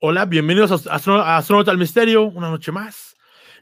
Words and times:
Hola, 0.00 0.26
bienvenidos 0.26 0.86
a, 0.86 0.94
Astronauta 0.94 1.72
al 1.72 1.76
Misterio, 1.76 2.22
una 2.26 2.50
noche 2.50 2.70
más. 2.70 3.16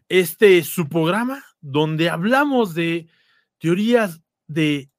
Este 0.07 0.59
es 0.59 0.69
su 0.69 0.87
programa 0.87 1.43
donde 1.63 2.11
hablamos 2.11 2.75
de 2.75 3.09
teorías 3.57 4.21
de 4.47 4.91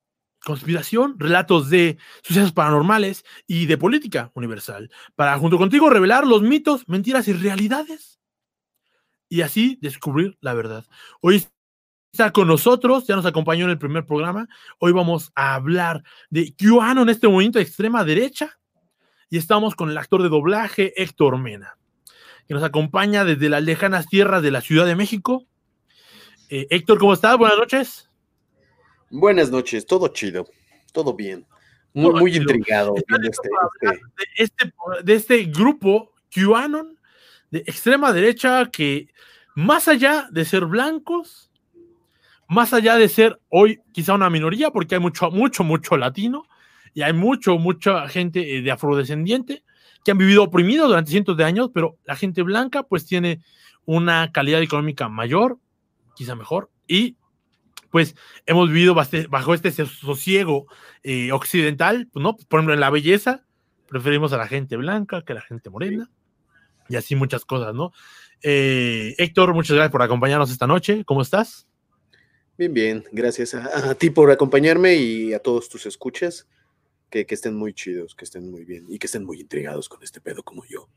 conspiración, 0.44 1.14
relatos 1.20 1.70
de 1.70 2.00
sucesos 2.24 2.54
paranormales 2.54 3.24
y 3.46 3.68
de 3.68 3.78
política 3.78 4.32
universal, 4.34 4.90
para 5.14 5.38
junto 5.38 5.60
contigo 5.60 5.92
revelar 5.92 6.26
los 6.26 6.42
mitos, 6.42 6.90
mentiras 6.90 7.28
y 7.28 7.34
realidades 7.34 8.20
y 9.30 9.42
así 9.42 9.78
descubrir 9.80 10.40
la 10.42 10.56
verdad. 10.56 10.88
Hoy 11.22 11.46
está 12.12 12.32
con 12.32 12.48
nosotros, 12.48 13.06
ya 13.06 13.16
nos 13.16 13.28
acompañó 13.28 13.66
en 13.66 13.72
el 13.72 13.78
primer 13.78 14.08
programa, 14.08 14.48
hoy 14.80 14.92
vamos 14.92 15.32
a 15.36 15.54
hablar 15.54 16.04
de 16.32 16.56
QAnon 16.56 17.04
en 17.04 17.10
este 17.10 17.28
momento 17.28 17.60
de 17.60 17.64
extrema 17.64 18.04
derecha 18.04 18.58
y 19.30 19.38
estamos 19.38 19.76
con 19.76 19.90
el 19.90 19.98
actor 19.98 20.24
de 20.24 20.30
doblaje 20.30 20.94
Héctor 21.02 21.38
Mena, 21.38 21.78
que 22.48 22.54
nos 22.54 22.64
acompaña 22.64 23.26
desde 23.26 23.50
las 23.50 23.64
lejanas 23.64 24.08
tierras 24.08 24.42
de 24.42 24.52
la 24.52 24.62
Ciudad 24.62 24.86
de 24.86 24.96
México. 24.96 25.46
Eh, 26.50 26.68
Héctor, 26.70 27.00
¿cómo 27.00 27.14
estás? 27.14 27.38
Buenas 27.38 27.58
noches. 27.58 28.10
Buenas 29.10 29.52
noches, 29.52 29.86
todo 29.86 30.08
chido, 30.10 30.48
todo 30.94 31.14
bien. 31.14 31.46
Muy, 31.94 32.14
muy 32.14 32.36
intrigado 32.36 32.94
este, 32.96 33.16
este... 33.28 33.50
De, 33.82 34.26
este, 34.36 34.74
de 35.04 35.14
este 35.16 35.44
grupo 35.46 36.14
QAnon 36.34 36.98
de 37.50 37.60
extrema 37.60 38.14
derecha 38.14 38.70
que 38.72 39.08
más 39.56 39.88
allá 39.88 40.28
de 40.30 40.46
ser 40.46 40.66
blancos, 40.66 41.50
más 42.48 42.74
allá 42.74 42.96
de 42.96 43.10
ser 43.10 43.40
hoy 43.50 43.80
quizá 43.94 44.14
una 44.14 44.30
minoría, 44.30 44.70
porque 44.70 44.96
hay 44.96 45.02
mucho, 45.02 45.32
mucho, 45.32 45.64
mucho 45.64 45.98
latino 45.98 46.46
y 46.94 47.02
hay 47.02 47.14
mucho, 47.14 47.58
mucha 47.58 48.08
gente 48.08 48.58
eh, 48.58 48.62
de 48.62 48.72
afrodescendiente 48.72 49.64
que 50.04 50.12
han 50.12 50.18
vivido 50.18 50.44
oprimidos 50.44 50.88
durante 50.88 51.12
cientos 51.12 51.36
de 51.36 51.44
años, 51.44 51.70
pero 51.74 51.98
la 52.06 52.16
gente 52.16 52.42
blanca 52.42 52.84
pues 52.84 53.06
tiene 53.06 53.42
una 53.86 54.32
calidad 54.32 54.62
económica 54.62 55.10
mayor, 55.10 55.60
quizá 56.16 56.36
mejor, 56.36 56.70
y 56.88 57.18
pues 57.90 58.16
hemos 58.46 58.70
vivido 58.70 58.96
bajo 58.96 59.54
este 59.54 59.72
sosiego 59.72 60.68
eh, 61.04 61.32
occidental, 61.32 62.10
pues, 62.12 62.22
¿no? 62.22 62.36
Por 62.36 62.60
ejemplo, 62.60 62.74
en 62.74 62.80
la 62.80 62.90
belleza, 62.90 63.46
preferimos 63.88 64.34
a 64.34 64.38
la 64.38 64.48
gente 64.48 64.76
blanca 64.76 65.24
que 65.24 65.34
a 65.34 65.36
la 65.36 65.42
gente 65.42 65.70
morena, 65.70 66.10
y 66.90 66.96
así 66.96 67.16
muchas 67.16 67.46
cosas, 67.46 67.74
¿no? 67.74 67.92
Eh, 68.44 69.16
Héctor, 69.18 69.54
muchas 69.54 69.76
gracias 69.76 69.92
por 69.92 70.02
acompañarnos 70.02 70.52
esta 70.52 70.68
noche, 70.68 71.04
¿cómo 71.06 71.22
estás? 71.22 71.68
Bien, 72.58 72.74
bien, 72.74 73.04
gracias 73.12 73.54
a, 73.54 73.94
ti 73.96 74.10
por 74.10 74.32
acompañarme 74.32 74.96
y 74.96 75.34
a 75.34 75.40
todos 75.40 75.70
tus 75.70 75.86
escuchas, 75.86 76.48
que, 77.10 77.26
que 77.26 77.36
estén 77.36 77.56
muy 77.56 77.74
chidos, 77.74 78.16
que 78.16 78.26
estén 78.26 78.50
muy 78.50 78.66
bien 78.66 78.86
y 78.90 79.00
que 79.00 79.08
estén 79.08 79.26
muy 79.26 79.40
intrigados 79.40 79.90
con 79.90 80.04
este 80.04 80.22
pedo 80.22 80.44
como 80.44 80.66
yo. 80.66 80.88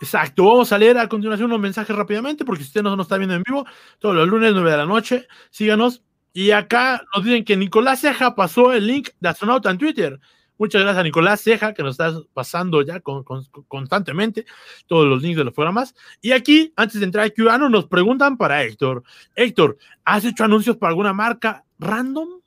Exacto, 0.00 0.44
vamos 0.44 0.72
a 0.72 0.78
leer 0.78 0.98
a 0.98 1.08
continuación 1.08 1.46
unos 1.46 1.60
mensajes 1.60 1.94
rápidamente, 1.94 2.44
porque 2.44 2.62
si 2.62 2.68
usted 2.68 2.82
no 2.82 2.96
nos 2.96 3.06
está 3.06 3.16
viendo 3.16 3.34
en 3.34 3.42
vivo, 3.42 3.64
todos 3.98 4.14
los 4.14 4.28
lunes, 4.28 4.52
9 4.52 4.70
de 4.70 4.76
la 4.76 4.86
noche, 4.86 5.26
síganos. 5.50 6.02
Y 6.32 6.50
acá 6.50 7.02
nos 7.14 7.24
dicen 7.24 7.44
que 7.44 7.56
Nicolás 7.56 8.00
Ceja 8.00 8.34
pasó 8.34 8.72
el 8.72 8.86
link 8.86 9.10
de 9.20 9.28
astronauta 9.28 9.70
en 9.70 9.78
Twitter. 9.78 10.18
Muchas 10.58 10.82
gracias 10.82 11.00
a 11.00 11.04
Nicolás 11.04 11.40
Ceja, 11.42 11.74
que 11.74 11.82
nos 11.82 11.92
está 11.92 12.12
pasando 12.32 12.82
ya 12.82 13.00
constantemente 13.00 14.44
todos 14.86 15.06
los 15.06 15.22
links 15.22 15.38
de 15.38 15.44
los 15.44 15.54
programas. 15.54 15.94
Y 16.20 16.32
aquí, 16.32 16.72
antes 16.76 17.00
de 17.00 17.06
entrar 17.06 17.26
a 17.26 17.30
QAnon, 17.30 17.70
nos 17.70 17.86
preguntan 17.86 18.36
para 18.36 18.62
Héctor. 18.62 19.04
Héctor, 19.34 19.78
¿has 20.04 20.24
hecho 20.24 20.44
anuncios 20.44 20.76
para 20.76 20.90
alguna 20.90 21.12
marca 21.12 21.64
random? 21.78 22.40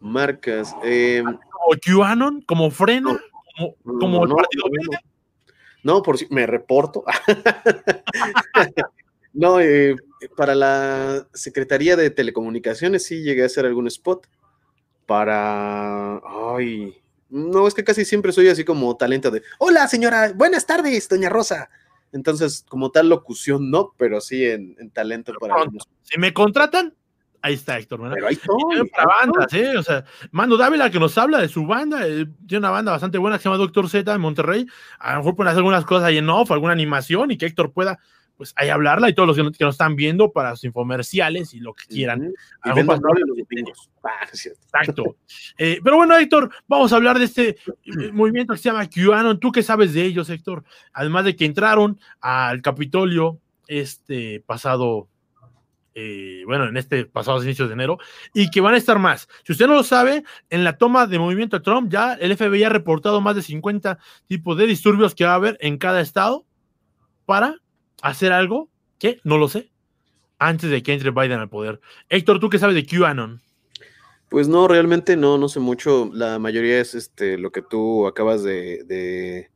Marcas. 0.00 0.74
Eh, 0.82 1.22
¿Como 1.60 1.98
QAnon? 1.98 2.42
¿Como 2.42 2.70
Frena? 2.70 3.20
¿Como, 3.84 4.24
el 4.24 4.34
Partido 4.34 4.64
Verde? 4.70 5.04
No, 5.82 6.02
por 6.02 6.18
si 6.18 6.26
me 6.30 6.46
reporto. 6.46 7.04
no, 9.32 9.60
eh, 9.60 9.96
para 10.36 10.54
la 10.54 11.26
Secretaría 11.34 11.96
de 11.96 12.10
Telecomunicaciones 12.10 13.04
sí 13.04 13.22
llegué 13.22 13.42
a 13.42 13.46
hacer 13.46 13.66
algún 13.66 13.86
spot. 13.86 14.26
Para. 15.06 16.20
Ay. 16.56 16.96
No, 17.28 17.66
es 17.66 17.74
que 17.74 17.84
casi 17.84 18.04
siempre 18.04 18.32
soy 18.32 18.48
así 18.48 18.64
como 18.64 18.96
talento 18.96 19.30
de. 19.30 19.42
Hola, 19.58 19.88
señora. 19.88 20.32
Buenas 20.34 20.66
tardes, 20.66 21.08
doña 21.08 21.28
Rosa. 21.28 21.70
Entonces, 22.12 22.64
como 22.68 22.90
tal 22.90 23.08
locución, 23.08 23.70
no, 23.70 23.94
pero 23.96 24.20
sí 24.20 24.44
en, 24.44 24.90
talento 24.90 25.32
para. 25.38 25.64
Si 26.02 26.18
me 26.18 26.34
contratan, 26.34 26.94
Ahí 27.42 27.54
está 27.54 27.78
Héctor, 27.78 28.02
¿verdad? 28.02 28.16
Pero 28.16 28.28
ahí 28.28 28.38
bandas, 29.22 29.52
¿eh? 29.54 29.76
O 29.76 29.82
sea, 29.82 30.04
Mando 30.30 30.56
Dávila 30.56 30.90
que 30.90 31.00
nos 31.00 31.16
habla 31.16 31.38
de 31.38 31.48
su 31.48 31.66
banda, 31.66 32.06
eh, 32.06 32.26
tiene 32.46 32.58
una 32.58 32.70
banda 32.70 32.92
bastante 32.92 33.18
buena 33.18 33.36
que 33.36 33.42
se 33.42 33.48
llama 33.48 33.56
Doctor 33.56 33.88
Z 33.88 34.12
en 34.12 34.20
Monterrey. 34.20 34.66
A 34.98 35.12
lo 35.12 35.18
mejor 35.18 35.36
pueden 35.36 35.48
hacer 35.48 35.58
algunas 35.58 35.84
cosas 35.84 36.04
ahí 36.04 36.18
en 36.18 36.28
off, 36.28 36.50
alguna 36.50 36.72
animación 36.72 37.30
y 37.30 37.38
que 37.38 37.46
Héctor 37.46 37.72
pueda, 37.72 37.98
pues, 38.36 38.52
ahí 38.56 38.68
hablarla 38.68 39.08
y 39.08 39.14
todos 39.14 39.26
los 39.26 39.36
que, 39.56 39.64
nos 39.64 39.74
están 39.74 39.96
viendo 39.96 40.32
para 40.32 40.54
sus 40.54 40.64
infomerciales 40.64 41.54
y 41.54 41.60
lo 41.60 41.72
que 41.72 41.86
quieran. 41.86 42.32
Ah, 42.62 42.74
Exacto. 44.32 45.16
Eh, 45.56 45.80
pero 45.82 45.96
bueno, 45.96 46.16
Héctor, 46.18 46.50
vamos 46.68 46.92
a 46.92 46.96
hablar 46.96 47.18
de 47.18 47.24
este 47.24 47.48
eh, 47.48 47.56
movimiento 48.12 48.52
que 48.52 48.58
se 48.58 48.68
llama 48.68 48.86
QAnon. 48.86 49.40
¿Tú 49.40 49.50
qué 49.50 49.62
sabes 49.62 49.94
de 49.94 50.04
ellos, 50.04 50.28
Héctor? 50.28 50.64
Además 50.92 51.24
de 51.24 51.36
que 51.36 51.46
entraron 51.46 51.98
al 52.20 52.60
Capitolio 52.60 53.38
este 53.66 54.42
pasado 54.46 55.08
eh, 55.94 56.42
bueno, 56.46 56.68
en 56.68 56.76
este 56.76 57.04
pasado 57.04 57.42
inicios 57.42 57.68
de 57.68 57.74
enero, 57.74 57.98
y 58.34 58.50
que 58.50 58.60
van 58.60 58.74
a 58.74 58.76
estar 58.76 58.98
más. 58.98 59.28
Si 59.44 59.52
usted 59.52 59.66
no 59.66 59.74
lo 59.74 59.82
sabe, 59.82 60.24
en 60.48 60.64
la 60.64 60.78
toma 60.78 61.06
de 61.06 61.18
movimiento 61.18 61.58
de 61.58 61.64
Trump, 61.64 61.90
ya 61.90 62.14
el 62.14 62.36
FBI 62.36 62.64
ha 62.64 62.68
reportado 62.68 63.20
más 63.20 63.36
de 63.36 63.42
50 63.42 63.98
tipos 64.26 64.56
de 64.56 64.66
disturbios 64.66 65.14
que 65.14 65.24
va 65.24 65.32
a 65.32 65.36
haber 65.36 65.58
en 65.60 65.78
cada 65.78 66.00
estado 66.00 66.44
para 67.26 67.56
hacer 68.02 68.32
algo 68.32 68.70
que 68.98 69.20
no 69.24 69.38
lo 69.38 69.48
sé 69.48 69.70
antes 70.38 70.70
de 70.70 70.82
que 70.82 70.92
entre 70.92 71.10
Biden 71.10 71.38
al 71.38 71.48
poder. 71.48 71.80
Héctor, 72.08 72.40
¿tú 72.40 72.48
qué 72.48 72.58
sabes 72.58 72.74
de 72.74 72.86
QAnon? 72.86 73.40
Pues 74.28 74.48
no, 74.48 74.68
realmente 74.68 75.16
no, 75.16 75.38
no 75.38 75.48
sé 75.48 75.60
mucho. 75.60 76.10
La 76.14 76.38
mayoría 76.38 76.80
es 76.80 76.94
este 76.94 77.36
lo 77.36 77.50
que 77.50 77.62
tú 77.62 78.06
acabas 78.06 78.42
de 78.42 78.84
de 78.84 79.50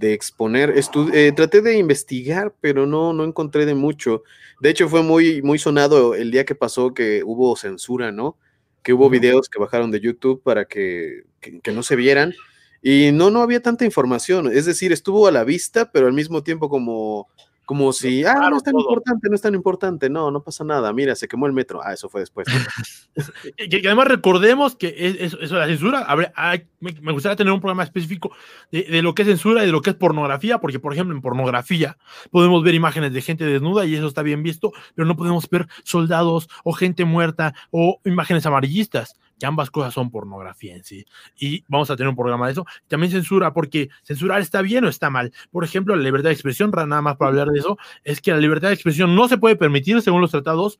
exponer. 0.00 0.74
Eh, 1.12 1.32
traté 1.34 1.62
de 1.62 1.78
investigar, 1.78 2.54
pero 2.60 2.86
no, 2.86 3.12
no 3.12 3.24
encontré 3.24 3.66
de 3.66 3.74
mucho. 3.74 4.22
De 4.60 4.70
hecho, 4.70 4.88
fue 4.88 5.02
muy, 5.02 5.42
muy 5.42 5.58
sonado 5.58 6.14
el 6.14 6.30
día 6.30 6.44
que 6.44 6.54
pasó 6.54 6.94
que 6.94 7.22
hubo 7.24 7.56
censura, 7.56 8.12
¿no? 8.12 8.36
Que 8.82 8.92
hubo 8.92 9.10
videos 9.10 9.48
que 9.48 9.58
bajaron 9.58 9.90
de 9.90 10.00
YouTube 10.00 10.42
para 10.42 10.66
que, 10.66 11.24
que, 11.40 11.72
no 11.72 11.82
se 11.82 11.96
vieran. 11.96 12.34
Y 12.82 13.10
no, 13.12 13.30
no 13.30 13.42
había 13.42 13.60
tanta 13.60 13.84
información. 13.84 14.50
Es 14.52 14.66
decir, 14.66 14.92
estuvo 14.92 15.26
a 15.26 15.32
la 15.32 15.44
vista, 15.44 15.90
pero 15.90 16.06
al 16.06 16.12
mismo 16.12 16.42
tiempo 16.42 16.68
como 16.68 17.28
como 17.66 17.92
si, 17.92 18.24
ah, 18.24 18.48
no 18.48 18.58
es 18.58 18.62
tan 18.62 18.78
importante, 18.78 19.28
no 19.28 19.34
es 19.34 19.42
tan 19.42 19.54
importante, 19.56 20.08
no, 20.08 20.30
no 20.30 20.40
pasa 20.40 20.62
nada, 20.62 20.92
mira, 20.92 21.16
se 21.16 21.26
quemó 21.26 21.46
el 21.46 21.52
metro, 21.52 21.80
ah, 21.82 21.92
eso 21.92 22.08
fue 22.08 22.20
después. 22.20 22.46
y, 23.58 23.86
además 23.86 24.06
recordemos 24.06 24.76
que 24.76 25.16
eso, 25.18 25.40
es 25.40 25.50
la 25.50 25.66
censura, 25.66 26.06
me, 26.78 27.12
gustaría 27.12 27.34
tener 27.34 27.52
un 27.52 27.60
programa 27.60 27.82
específico 27.82 28.30
de, 28.70 29.02
lo 29.02 29.16
que 29.16 29.22
es 29.22 29.28
censura 29.28 29.64
y 29.64 29.66
de 29.66 29.72
lo 29.72 29.82
que 29.82 29.90
es 29.90 29.96
pornografía, 29.96 30.58
porque 30.58 30.78
por 30.78 30.92
ejemplo 30.92 31.16
en 31.16 31.20
pornografía 31.20 31.98
podemos 32.30 32.62
ver 32.62 32.76
imágenes 32.76 33.12
de 33.12 33.20
gente 33.20 33.44
desnuda 33.44 33.84
y 33.84 33.96
eso 33.96 34.06
está 34.06 34.22
bien 34.22 34.44
visto, 34.44 34.72
pero 34.94 35.04
no 35.04 35.16
podemos 35.16 35.50
ver 35.50 35.66
soldados 35.82 36.48
o 36.62 36.72
gente 36.72 37.04
muerta 37.04 37.52
o 37.72 38.00
imágenes 38.04 38.46
amarillistas 38.46 39.16
que 39.38 39.46
ambas 39.46 39.70
cosas 39.70 39.92
son 39.92 40.10
pornografía 40.10 40.74
en 40.74 40.84
sí. 40.84 41.04
Y 41.38 41.64
vamos 41.68 41.90
a 41.90 41.96
tener 41.96 42.08
un 42.08 42.16
programa 42.16 42.46
de 42.46 42.52
eso. 42.52 42.66
También 42.88 43.12
censura, 43.12 43.52
porque 43.52 43.88
censurar 44.02 44.40
está 44.40 44.62
bien 44.62 44.84
o 44.84 44.88
está 44.88 45.10
mal. 45.10 45.32
Por 45.50 45.64
ejemplo, 45.64 45.94
la 45.94 46.02
libertad 46.02 46.30
de 46.30 46.34
expresión, 46.34 46.70
nada 46.70 47.02
más 47.02 47.16
para 47.16 47.30
hablar 47.30 47.48
de 47.48 47.58
eso, 47.58 47.78
es 48.04 48.20
que 48.20 48.30
la 48.30 48.38
libertad 48.38 48.68
de 48.68 48.74
expresión 48.74 49.14
no 49.14 49.28
se 49.28 49.38
puede 49.38 49.56
permitir 49.56 50.00
según 50.02 50.20
los 50.20 50.30
tratados 50.30 50.78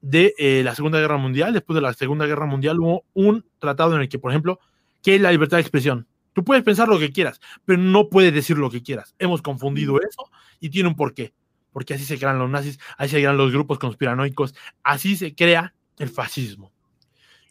de 0.00 0.34
eh, 0.38 0.62
la 0.64 0.74
Segunda 0.74 0.98
Guerra 0.98 1.16
Mundial. 1.16 1.52
Después 1.52 1.74
de 1.76 1.82
la 1.82 1.92
Segunda 1.94 2.26
Guerra 2.26 2.46
Mundial 2.46 2.78
hubo 2.80 3.04
un 3.14 3.44
tratado 3.58 3.94
en 3.94 4.02
el 4.02 4.08
que, 4.08 4.18
por 4.18 4.30
ejemplo, 4.30 4.58
¿qué 5.02 5.16
es 5.16 5.20
la 5.20 5.30
libertad 5.30 5.58
de 5.58 5.62
expresión? 5.62 6.06
Tú 6.32 6.44
puedes 6.44 6.62
pensar 6.62 6.88
lo 6.88 6.98
que 6.98 7.10
quieras, 7.10 7.40
pero 7.64 7.80
no 7.80 8.08
puedes 8.08 8.32
decir 8.32 8.58
lo 8.58 8.70
que 8.70 8.82
quieras. 8.82 9.14
Hemos 9.18 9.42
confundido 9.42 9.98
eso 10.00 10.30
y 10.60 10.70
tiene 10.70 10.88
un 10.88 10.94
porqué. 10.94 11.32
Porque 11.72 11.94
así 11.94 12.04
se 12.04 12.18
crean 12.18 12.38
los 12.38 12.48
nazis, 12.48 12.78
así 12.96 13.10
se 13.10 13.16
crean 13.18 13.36
los 13.36 13.52
grupos 13.52 13.78
conspiranoicos, 13.78 14.54
así 14.82 15.16
se 15.16 15.34
crea 15.34 15.74
el 15.98 16.08
fascismo. 16.08 16.72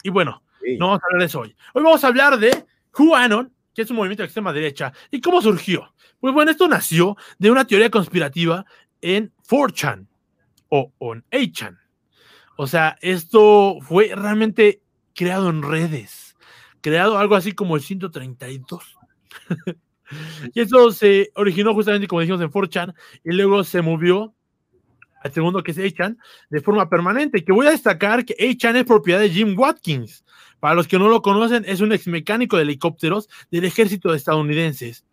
Y 0.03 0.09
bueno, 0.09 0.43
no 0.77 0.87
vamos 0.87 1.01
a 1.03 1.05
hablar 1.07 1.19
de 1.19 1.25
eso 1.25 1.39
hoy. 1.39 1.55
Hoy 1.73 1.83
vamos 1.83 2.03
a 2.03 2.07
hablar 2.07 2.39
de 2.39 2.65
QAnon, 2.91 3.53
que 3.73 3.81
es 3.81 3.89
un 3.89 3.97
movimiento 3.97 4.23
de 4.23 4.25
extrema 4.25 4.53
derecha, 4.53 4.93
y 5.11 5.21
cómo 5.21 5.41
surgió. 5.41 5.93
Pues 6.19 6.33
bueno, 6.33 6.51
esto 6.51 6.67
nació 6.67 7.15
de 7.37 7.51
una 7.51 7.65
teoría 7.65 7.91
conspirativa 7.91 8.65
en 9.01 9.31
4chan 9.47 10.07
o 10.69 10.91
en 11.13 11.23
8chan. 11.31 11.77
O 12.57 12.65
sea, 12.65 12.97
esto 13.01 13.77
fue 13.81 14.11
realmente 14.15 14.81
creado 15.13 15.49
en 15.49 15.61
redes, 15.61 16.35
creado 16.81 17.17
algo 17.17 17.35
así 17.35 17.51
como 17.51 17.75
el 17.75 17.83
132. 17.83 18.97
y 20.53 20.61
eso 20.61 20.91
se 20.91 21.31
originó 21.35 21.73
justamente, 21.75 22.07
como 22.07 22.21
dijimos, 22.21 22.41
en 22.41 22.51
4chan 22.51 22.95
y 23.23 23.31
luego 23.33 23.63
se 23.63 23.81
movió 23.83 24.33
al 25.27 25.33
segundo 25.33 25.63
que 25.63 25.71
es 25.71 25.77
Echan 25.77 26.17
de 26.49 26.61
forma 26.61 26.89
permanente. 26.89 27.43
Que 27.43 27.51
voy 27.51 27.67
a 27.67 27.71
destacar 27.71 28.25
que 28.25 28.35
Echan 28.37 28.75
es 28.75 28.83
propiedad 28.83 29.19
de 29.19 29.29
Jim 29.29 29.57
Watkins. 29.57 30.25
Para 30.59 30.75
los 30.75 30.87
que 30.87 30.97
no 30.97 31.07
lo 31.07 31.21
conocen, 31.21 31.63
es 31.67 31.81
un 31.81 31.91
ex 31.91 32.07
mecánico 32.07 32.57
de 32.57 32.63
helicópteros 32.63 33.29
del 33.51 33.65
ejército 33.65 34.11
de 34.11 34.17
estadounidenses. 34.17 35.05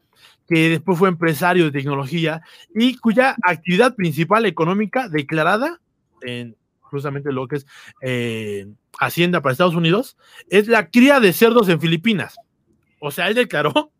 que 0.46 0.68
después 0.68 0.98
fue 0.98 1.08
empresario 1.08 1.64
de 1.64 1.70
tecnología 1.70 2.42
y 2.74 2.96
cuya 2.98 3.34
actividad 3.42 3.94
principal 3.94 4.44
económica 4.44 5.08
declarada 5.08 5.80
en 6.20 6.54
justamente 6.80 7.32
lo 7.32 7.48
que 7.48 7.56
es 7.56 7.66
eh, 8.02 8.66
Hacienda 8.98 9.40
para 9.40 9.52
Estados 9.52 9.74
Unidos 9.74 10.16
es 10.50 10.68
la 10.68 10.90
cría 10.90 11.18
de 11.18 11.32
cerdos 11.32 11.68
en 11.68 11.80
Filipinas. 11.80 12.36
O 13.00 13.10
sea, 13.10 13.28
él 13.28 13.34
declaró 13.34 13.90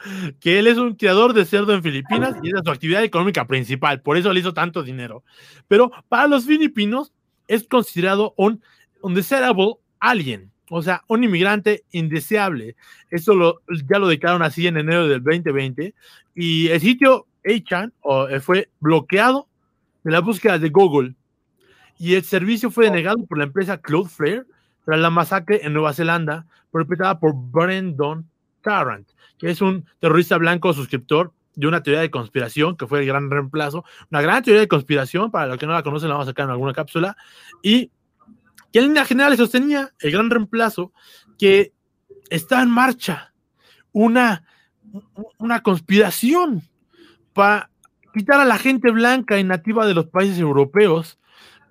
que 0.40 0.58
él 0.58 0.66
es 0.66 0.78
un 0.78 0.94
criador 0.94 1.32
de 1.32 1.44
cerdo 1.44 1.72
en 1.74 1.82
Filipinas 1.82 2.36
y 2.42 2.48
es 2.48 2.60
su 2.64 2.70
actividad 2.70 3.04
económica 3.04 3.46
principal, 3.46 4.00
por 4.00 4.16
eso 4.16 4.32
le 4.32 4.40
hizo 4.40 4.54
tanto 4.54 4.82
dinero. 4.82 5.24
Pero 5.68 5.90
para 6.08 6.26
los 6.26 6.44
filipinos 6.44 7.12
es 7.48 7.66
considerado 7.66 8.34
un 8.36 8.62
undesirable 9.02 9.74
alien, 9.98 10.50
o 10.70 10.82
sea, 10.82 11.02
un 11.08 11.24
inmigrante 11.24 11.84
indeseable. 11.90 12.76
Esto 13.10 13.34
lo, 13.34 13.60
ya 13.88 13.98
lo 13.98 14.08
declararon 14.08 14.42
así 14.42 14.66
en 14.66 14.76
enero 14.76 15.08
del 15.08 15.22
2020 15.22 15.94
y 16.34 16.68
el 16.68 16.80
sitio 16.80 17.26
Achan 17.44 17.92
eh, 18.30 18.40
fue 18.40 18.68
bloqueado 18.80 19.48
de 20.04 20.12
la 20.12 20.20
búsqueda 20.20 20.58
de 20.58 20.68
Google 20.70 21.14
y 21.98 22.14
el 22.14 22.24
servicio 22.24 22.70
fue 22.70 22.86
denegado 22.86 23.24
por 23.26 23.38
la 23.38 23.44
empresa 23.44 23.78
Cloudflare 23.78 24.44
tras 24.84 24.98
la 24.98 25.10
masacre 25.10 25.60
en 25.64 25.72
Nueva 25.74 25.92
Zelanda 25.92 26.46
perpetrada 26.72 27.18
por 27.18 27.34
Brendan 27.34 28.29
Tarrant 28.62 29.06
que 29.40 29.50
es 29.50 29.62
un 29.62 29.86
terrorista 29.98 30.36
blanco 30.36 30.72
suscriptor 30.74 31.32
de 31.56 31.66
una 31.66 31.82
teoría 31.82 32.02
de 32.02 32.10
conspiración, 32.10 32.76
que 32.76 32.86
fue 32.86 33.00
el 33.00 33.06
gran 33.06 33.30
reemplazo, 33.30 33.84
una 34.10 34.20
gran 34.20 34.42
teoría 34.42 34.60
de 34.60 34.68
conspiración, 34.68 35.30
para 35.30 35.46
los 35.46 35.58
que 35.58 35.66
no 35.66 35.72
la 35.72 35.82
conocen 35.82 36.10
la 36.10 36.16
vamos 36.16 36.28
a 36.28 36.30
sacar 36.30 36.44
en 36.44 36.50
alguna 36.50 36.74
cápsula, 36.74 37.16
y 37.62 37.90
que 38.70 38.78
en 38.78 38.88
línea 38.88 39.06
general 39.06 39.36
sostenía 39.36 39.92
el 39.98 40.12
gran 40.12 40.30
reemplazo 40.30 40.92
que 41.38 41.72
está 42.28 42.62
en 42.62 42.70
marcha 42.70 43.32
una, 43.92 44.44
una 45.38 45.62
conspiración 45.62 46.62
para 47.32 47.70
quitar 48.14 48.40
a 48.40 48.44
la 48.44 48.58
gente 48.58 48.90
blanca 48.90 49.38
y 49.38 49.44
nativa 49.44 49.86
de 49.86 49.94
los 49.94 50.06
países 50.06 50.38
europeos 50.38 51.18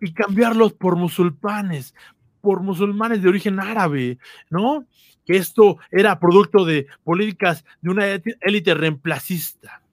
y 0.02 0.12
cambiarlos 0.12 0.74
por 0.74 0.96
musulmanes, 0.96 1.94
por 2.42 2.64
musulmanes 2.64 3.22
de 3.22 3.30
origen 3.30 3.60
árabe, 3.60 4.18
¿no? 4.50 4.86
Que 5.30 5.38
esto 5.38 5.78
era 5.92 6.20
producto 6.20 6.66
de 6.66 6.88
políticas 7.04 7.64
de 7.82 7.92
una 7.92 8.08
élite 8.42 8.74
reemplacista. 8.74 9.84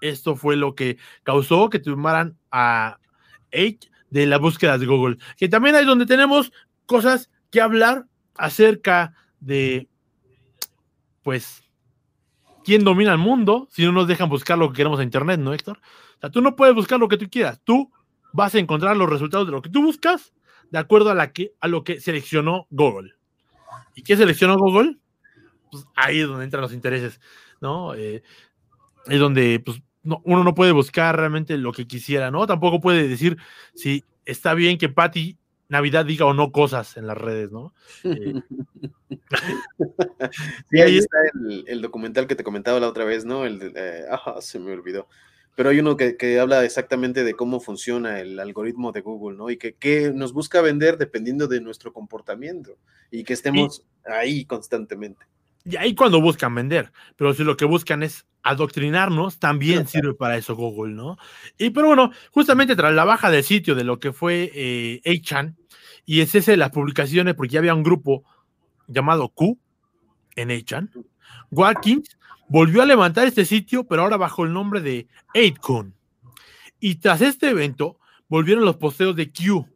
Esto 0.00 0.36
fue 0.36 0.56
lo 0.56 0.74
que 0.74 0.96
causó 1.22 1.68
que 1.68 1.80
tomaran 1.80 2.38
a 2.50 2.98
H 3.52 3.78
de 4.08 4.24
la 4.24 4.38
búsqueda 4.38 4.78
de 4.78 4.86
Google. 4.86 5.18
Que 5.36 5.50
también 5.50 5.74
hay 5.74 5.84
donde 5.84 6.06
tenemos 6.06 6.50
cosas 6.86 7.30
que 7.50 7.60
hablar 7.60 8.06
acerca 8.38 9.12
de, 9.38 9.86
pues, 11.22 11.62
quién 12.64 12.82
domina 12.82 13.12
el 13.12 13.18
mundo 13.18 13.68
si 13.70 13.84
no 13.84 13.92
nos 13.92 14.08
dejan 14.08 14.30
buscar 14.30 14.56
lo 14.56 14.70
que 14.70 14.78
queremos 14.78 14.98
en 14.98 15.04
Internet, 15.04 15.40
¿no, 15.40 15.52
Héctor? 15.52 15.76
O 16.16 16.20
sea, 16.20 16.30
tú 16.30 16.40
no 16.40 16.56
puedes 16.56 16.74
buscar 16.74 16.98
lo 16.98 17.08
que 17.08 17.18
tú 17.18 17.28
quieras. 17.28 17.60
Tú 17.64 17.92
vas 18.32 18.54
a 18.54 18.58
encontrar 18.58 18.96
los 18.96 19.10
resultados 19.10 19.46
de 19.46 19.52
lo 19.52 19.60
que 19.60 19.68
tú 19.68 19.82
buscas 19.82 20.32
de 20.70 20.78
acuerdo 20.78 21.10
a 21.10 21.68
lo 21.68 21.84
que 21.84 22.00
seleccionó 22.00 22.66
Google. 22.70 23.19
¿Y 23.94 24.02
qué 24.02 24.16
seleccionó 24.16 24.58
Google? 24.58 24.98
Pues 25.70 25.84
ahí 25.94 26.20
es 26.20 26.28
donde 26.28 26.44
entran 26.44 26.62
los 26.62 26.72
intereses, 26.72 27.20
¿no? 27.60 27.94
Eh, 27.94 28.22
es 29.06 29.20
donde 29.20 29.60
pues, 29.60 29.82
uno 30.02 30.44
no 30.44 30.54
puede 30.54 30.72
buscar 30.72 31.16
realmente 31.16 31.56
lo 31.56 31.72
que 31.72 31.86
quisiera, 31.86 32.30
¿no? 32.30 32.46
Tampoco 32.46 32.80
puede 32.80 33.06
decir 33.08 33.36
si 33.74 34.04
está 34.24 34.54
bien 34.54 34.78
que 34.78 34.88
Patty 34.88 35.36
Navidad 35.68 36.04
diga 36.04 36.26
o 36.26 36.34
no 36.34 36.50
cosas 36.50 36.96
en 36.96 37.06
las 37.06 37.16
redes, 37.16 37.50
¿no? 37.50 37.72
Sí, 40.70 40.80
ahí 40.80 40.98
está 40.98 41.16
el, 41.66 41.80
documental 41.80 42.26
que 42.26 42.34
te 42.34 42.44
comentaba 42.44 42.80
la 42.80 42.88
otra 42.88 43.04
vez, 43.04 43.24
¿no? 43.24 43.46
El 43.46 43.58
de, 43.58 43.72
eh, 43.74 44.04
se 44.40 44.58
me 44.58 44.72
olvidó 44.72 45.08
pero 45.54 45.70
hay 45.70 45.80
uno 45.80 45.96
que, 45.96 46.40
habla 46.40 46.64
exactamente 46.64 47.24
de 47.24 47.34
cómo 47.34 47.60
funciona 47.60 48.20
el 48.20 48.38
algoritmo 48.38 48.92
de 48.92 49.00
Google, 49.00 49.36
¿no? 49.36 49.50
Y 49.50 49.58
que, 49.58 50.12
nos 50.14 50.32
busca 50.32 50.60
vender 50.60 50.96
dependiendo 50.96 51.48
de 51.48 51.60
nuestro 51.60 51.92
comportamiento 51.92 52.78
y 53.10 53.24
que 53.24 53.34
estemos 53.34 53.84
ahí 54.04 54.44
constantemente. 54.44 55.26
Y 55.64 55.76
ahí 55.76 55.94
cuando 55.94 56.20
buscan 56.20 56.54
vender, 56.54 56.90
pero 57.16 57.34
si 57.34 57.44
lo 57.44 57.56
que 57.56 57.66
buscan 57.66 58.02
es 58.02 58.24
adoctrinarnos, 58.42 59.38
también 59.38 59.86
sirve 59.86 60.14
para 60.14 60.38
eso 60.38 60.56
Google, 60.56 60.94
¿no? 60.94 61.18
Y 61.58 61.70
pero 61.70 61.88
bueno, 61.88 62.10
justamente 62.30 62.74
tras 62.76 62.94
la 62.94 63.04
baja 63.04 63.30
del 63.30 63.44
sitio 63.44 63.74
de 63.74 63.84
lo 63.84 64.00
que 64.00 64.12
fue 64.12 64.50
eh, 64.54 65.20
chan 65.20 65.56
y 66.06 66.22
es 66.22 66.34
ese 66.34 66.56
las 66.56 66.70
publicaciones, 66.70 67.34
porque 67.34 67.52
ya 67.52 67.58
había 67.58 67.74
un 67.74 67.82
grupo 67.82 68.24
llamado 68.88 69.28
Q 69.28 69.58
en 70.36 70.50
Achan, 70.50 70.90
Watkins 71.50 72.16
volvió 72.50 72.82
a 72.82 72.86
levantar 72.86 73.26
este 73.26 73.46
sitio, 73.46 73.84
pero 73.84 74.02
ahora 74.02 74.18
bajo 74.18 74.44
el 74.44 74.52
nombre 74.52 74.80
de 74.80 75.06
8kun. 75.34 75.94
Y 76.80 76.96
tras 76.96 77.22
este 77.22 77.50
evento, 77.50 77.98
volvieron 78.28 78.64
los 78.64 78.76
posteos 78.76 79.16
de 79.16 79.30
Q, 79.30 79.66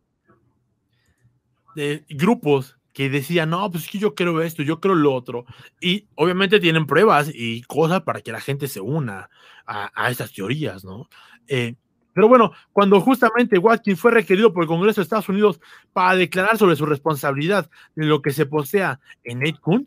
de 1.76 2.05
grupos 2.09 2.76
que 2.93 3.11
decían, 3.11 3.50
no, 3.50 3.71
pues 3.71 3.85
es 3.85 3.91
que 3.91 3.99
yo 3.99 4.15
creo 4.15 4.41
esto, 4.43 4.62
yo 4.62 4.81
creo 4.81 4.94
lo 4.94 5.15
otro. 5.15 5.47
Y 5.81 6.06
obviamente 6.15 6.61
tienen 6.61 6.87
pruebas 6.87 7.31
y 7.32 7.62
cosas 7.62 8.03
para 8.03 8.21
que 8.21 8.32
la 8.32 8.41
gente 8.41 8.69
se 8.69 8.81
una 8.81 9.31
a, 9.67 9.91
a 9.94 10.11
esas 10.11 10.32
teorías, 10.32 10.85
¿no? 10.85 11.09
Eh, 11.47 11.75
pero 12.14 12.28
bueno, 12.28 12.52
cuando 12.72 13.00
justamente 13.00 13.58
Watkins 13.58 14.00
fue 14.00 14.12
requerido 14.12 14.52
por 14.52 14.62
el 14.62 14.69
Congreso 14.69 15.00
de 15.00 15.02
Estados 15.02 15.28
Unidos 15.28 15.61
para 15.93 16.16
declarar 16.16 16.56
sobre 16.56 16.76
su 16.76 16.87
responsabilidad 16.87 17.69
de 17.96 18.06
lo 18.06 18.22
que 18.22 18.31
se 18.31 18.46
posea 18.46 19.00
en 19.25 19.40
8kun, 19.40 19.84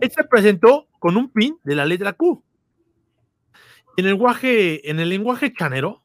él 0.00 0.10
se 0.10 0.24
presentó 0.24 0.86
con 1.00 1.16
un 1.16 1.30
pin 1.30 1.58
de 1.64 1.74
la 1.74 1.84
letra 1.84 2.12
Q. 2.12 2.42
En 3.96 4.06
el 4.06 4.12
lenguaje, 4.12 4.88
en 4.88 5.00
el 5.00 5.08
lenguaje 5.08 5.52
chanero, 5.52 6.02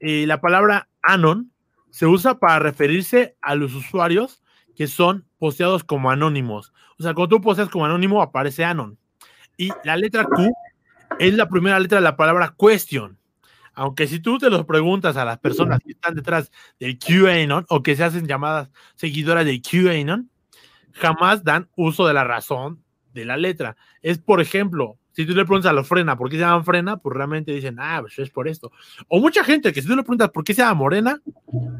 eh, 0.00 0.26
la 0.26 0.40
palabra 0.40 0.88
anon 1.02 1.52
se 1.90 2.06
usa 2.06 2.38
para 2.38 2.58
referirse 2.58 3.36
a 3.40 3.54
los 3.54 3.74
usuarios 3.74 4.42
que 4.76 4.86
son 4.86 5.26
posteados 5.38 5.82
como 5.82 6.10
anónimos. 6.10 6.72
O 6.98 7.02
sea, 7.02 7.14
cuando 7.14 7.36
tú 7.36 7.42
posteas 7.42 7.68
como 7.68 7.86
anónimo, 7.86 8.22
aparece 8.22 8.64
anon. 8.64 8.98
Y 9.56 9.70
la 9.84 9.96
letra 9.96 10.24
Q 10.24 10.52
es 11.18 11.34
la 11.34 11.48
primera 11.48 11.80
letra 11.80 11.98
de 11.98 12.04
la 12.04 12.16
palabra 12.16 12.54
question. 12.58 13.18
Aunque 13.76 14.06
si 14.06 14.20
tú 14.20 14.38
te 14.38 14.48
los 14.48 14.64
preguntas 14.64 15.16
a 15.18 15.24
las 15.24 15.38
personas 15.38 15.80
que 15.84 15.92
están 15.92 16.14
detrás 16.14 16.50
del 16.80 16.98
QAnon 16.98 17.66
o 17.68 17.82
que 17.82 17.94
se 17.94 18.04
hacen 18.04 18.26
llamadas 18.26 18.70
seguidoras 18.94 19.44
del 19.44 19.60
QAnon, 19.60 20.30
jamás 20.92 21.44
dan 21.44 21.68
uso 21.76 22.06
de 22.06 22.14
la 22.14 22.24
razón 22.24 22.82
de 23.12 23.26
la 23.26 23.36
letra. 23.36 23.76
Es, 24.00 24.18
por 24.18 24.40
ejemplo, 24.40 24.98
si 25.12 25.26
tú 25.26 25.34
le 25.34 25.44
preguntas 25.44 25.70
a 25.70 25.74
los 25.74 25.86
frena 25.86 26.16
por 26.16 26.30
qué 26.30 26.36
se 26.36 26.42
llaman 26.42 26.64
frena, 26.64 26.96
pues 26.96 27.14
realmente 27.14 27.52
dicen, 27.52 27.76
ah, 27.78 27.98
pues 28.00 28.18
es 28.18 28.30
por 28.30 28.48
esto. 28.48 28.72
O 29.08 29.20
mucha 29.20 29.44
gente 29.44 29.74
que 29.74 29.82
si 29.82 29.88
tú 29.88 29.94
le 29.94 30.02
preguntas 30.02 30.30
por 30.30 30.42
qué 30.42 30.54
se 30.54 30.62
llama 30.62 30.74
morena, 30.74 31.20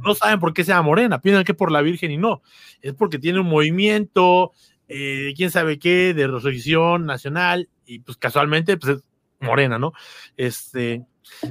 no 0.04 0.14
saben 0.14 0.38
por 0.38 0.52
qué 0.52 0.64
se 0.64 0.72
llama 0.72 0.82
morena, 0.88 1.20
piensan 1.22 1.44
que 1.44 1.52
es 1.52 1.58
por 1.58 1.72
la 1.72 1.80
Virgen 1.80 2.10
y 2.10 2.18
no. 2.18 2.42
Es 2.82 2.92
porque 2.92 3.18
tiene 3.18 3.40
un 3.40 3.48
movimiento, 3.48 4.52
eh, 4.86 5.32
quién 5.34 5.50
sabe 5.50 5.78
qué, 5.78 6.12
de 6.12 6.26
resolución 6.26 7.06
nacional, 7.06 7.70
y 7.86 8.00
pues 8.00 8.18
casualmente, 8.18 8.76
pues 8.76 8.98
es 8.98 9.04
morena, 9.40 9.78
¿no? 9.78 9.92
Este, 10.36 11.04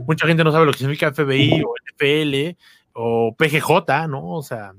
mucha 0.07 0.27
gente 0.27 0.43
no 0.43 0.51
sabe 0.51 0.65
lo 0.65 0.71
que 0.71 0.79
significa 0.79 1.13
FBI 1.13 1.63
o 1.63 1.73
NFL 1.91 2.57
o 2.93 3.35
PGJ, 3.35 4.07
¿no? 4.07 4.31
O 4.31 4.43
sea, 4.43 4.73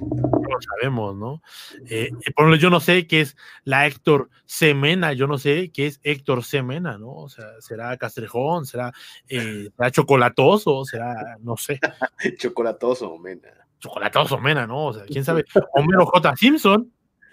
no 0.00 0.40
lo 0.42 0.60
sabemos, 0.60 1.16
¿no? 1.16 1.42
Eh, 1.88 2.10
eh, 2.10 2.32
por 2.32 2.44
ejemplo, 2.44 2.56
yo 2.56 2.70
no 2.70 2.80
sé 2.80 3.06
qué 3.06 3.22
es 3.22 3.36
la 3.64 3.86
Héctor 3.86 4.30
Semena, 4.44 5.12
yo 5.12 5.26
no 5.26 5.38
sé 5.38 5.70
qué 5.72 5.86
es 5.86 6.00
Héctor 6.02 6.44
Semena, 6.44 6.98
¿no? 6.98 7.12
O 7.12 7.28
sea, 7.28 7.46
será 7.60 7.96
Castrejón, 7.96 8.66
será, 8.66 8.92
eh, 9.28 9.70
será 9.76 9.90
chocolatoso, 9.90 10.84
será, 10.84 11.36
no 11.40 11.56
sé. 11.56 11.80
chocolatoso, 12.38 13.18
Mena. 13.18 13.48
Chocolatoso, 13.78 14.38
Mena, 14.38 14.66
¿no? 14.66 14.86
O 14.86 14.92
sea, 14.92 15.04
quién 15.04 15.24
sabe. 15.24 15.44
Homero 15.72 16.06
J. 16.06 16.36
Simpson, 16.36 16.92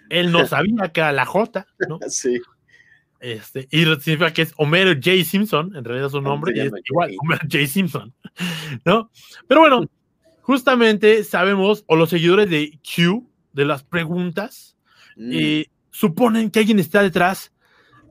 él 0.09 0.31
no 0.31 0.45
sabía 0.47 0.89
que 0.91 1.01
era 1.01 1.11
la 1.11 1.25
J, 1.25 1.65
¿no? 1.87 1.99
Sí. 2.07 2.39
Este, 3.23 3.69
y 3.71 3.85
significa 3.85 4.33
que 4.33 4.41
es 4.41 4.53
Homero 4.57 4.91
J. 4.95 5.23
Simpson, 5.23 5.73
en 5.77 5.85
realidad 5.85 6.09
su 6.09 6.19
nombre, 6.19 6.51
y 6.53 6.59
es 6.59 6.73
igual, 6.89 7.15
Homero 7.19 7.39
J. 7.49 7.67
Simpson, 7.67 8.13
¿no? 8.85 9.09
Pero 9.47 9.61
bueno, 9.61 9.89
justamente 10.41 11.23
sabemos, 11.23 11.85
o 11.87 11.95
los 11.95 12.09
seguidores 12.09 12.49
de 12.49 12.77
Q, 12.83 13.25
de 13.53 13.63
las 13.63 13.85
preguntas, 13.85 14.75
mm. 15.15 15.31
eh, 15.31 15.71
suponen 15.89 16.51
que 16.51 16.59
alguien 16.59 16.79
está 16.79 17.01
detrás 17.01 17.53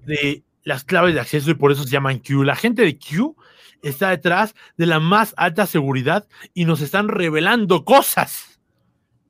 de 0.06 0.44
las 0.64 0.82
claves 0.82 1.12
de 1.12 1.20
acceso 1.20 1.50
y 1.50 1.54
por 1.54 1.72
eso 1.72 1.84
se 1.84 1.90
llaman 1.90 2.20
Q. 2.20 2.42
La 2.44 2.56
gente 2.56 2.80
de 2.80 2.98
Q 2.98 3.36
está 3.82 4.08
detrás 4.08 4.54
de 4.78 4.86
la 4.86 4.98
más 4.98 5.34
alta 5.36 5.66
seguridad 5.66 6.26
y 6.54 6.64
nos 6.64 6.80
están 6.80 7.08
revelando 7.08 7.84
cosas. 7.84 8.60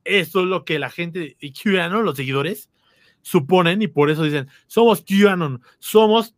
Eso 0.05 0.43
es 0.43 0.45
lo 0.45 0.63
que 0.63 0.79
la 0.79 0.89
gente 0.89 1.35
de 1.41 1.51
QAnon, 1.51 2.05
los 2.05 2.15
seguidores, 2.15 2.69
suponen 3.23 3.81
y 3.81 3.87
por 3.87 4.11
eso 4.11 4.23
dicen, 4.23 4.47
somos 4.67 5.03
QAnon, 5.03 5.61
somos 5.79 6.35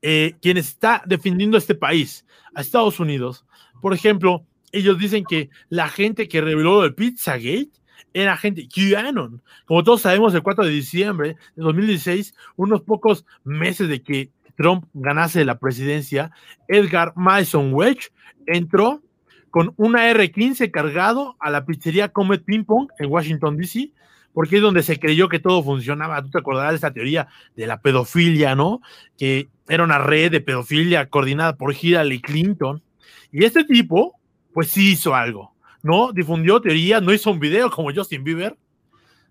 eh, 0.00 0.34
quienes 0.40 0.68
está 0.68 1.02
defendiendo 1.04 1.58
este 1.58 1.74
país, 1.74 2.24
a 2.54 2.62
Estados 2.62 2.98
Unidos. 2.98 3.44
Por 3.82 3.92
ejemplo, 3.92 4.46
ellos 4.72 4.98
dicen 4.98 5.24
que 5.24 5.50
la 5.68 5.88
gente 5.88 6.26
que 6.28 6.40
reveló 6.40 6.84
el 6.84 6.94
Pizzagate 6.94 7.70
era 8.14 8.36
gente 8.36 8.66
QAnon. 8.68 9.42
Como 9.66 9.84
todos 9.84 10.02
sabemos, 10.02 10.32
el 10.34 10.42
4 10.42 10.64
de 10.64 10.70
diciembre 10.70 11.36
de 11.56 11.62
2016, 11.62 12.34
unos 12.56 12.80
pocos 12.82 13.26
meses 13.44 13.88
de 13.88 14.02
que 14.02 14.30
Trump 14.56 14.84
ganase 14.94 15.44
la 15.44 15.58
presidencia, 15.58 16.30
Edgar 16.68 17.12
Mason 17.16 17.74
Wedge 17.74 18.12
entró 18.46 19.02
con 19.50 19.72
una 19.76 20.08
R-15 20.10 20.70
cargado 20.70 21.36
a 21.38 21.50
la 21.50 21.64
pizzería 21.64 22.08
Comet 22.08 22.44
Ping 22.44 22.64
Pong 22.64 22.88
en 22.98 23.10
Washington, 23.10 23.56
D.C., 23.56 23.92
porque 24.34 24.56
es 24.56 24.62
donde 24.62 24.82
se 24.82 24.98
creyó 24.98 25.28
que 25.28 25.38
todo 25.38 25.62
funcionaba. 25.62 26.20
Tú 26.20 26.28
te 26.30 26.38
acordarás 26.38 26.72
de 26.72 26.76
esa 26.76 26.92
teoría 26.92 27.28
de 27.56 27.66
la 27.66 27.80
pedofilia, 27.80 28.54
¿no? 28.54 28.82
Que 29.16 29.48
era 29.68 29.84
una 29.84 29.98
red 29.98 30.30
de 30.32 30.40
pedofilia 30.40 31.08
coordinada 31.08 31.56
por 31.56 31.74
Hillary 31.74 32.20
Clinton. 32.20 32.82
Y 33.30 33.44
este 33.44 33.64
tipo, 33.64 34.18
pues 34.52 34.70
sí 34.70 34.92
hizo 34.92 35.14
algo, 35.14 35.54
¿no? 35.82 36.12
Difundió 36.12 36.60
teorías, 36.60 37.00
no 37.00 37.14
hizo 37.14 37.30
un 37.30 37.38
video 37.38 37.70
como 37.70 37.94
Justin 37.94 38.24
Bieber, 38.24 38.58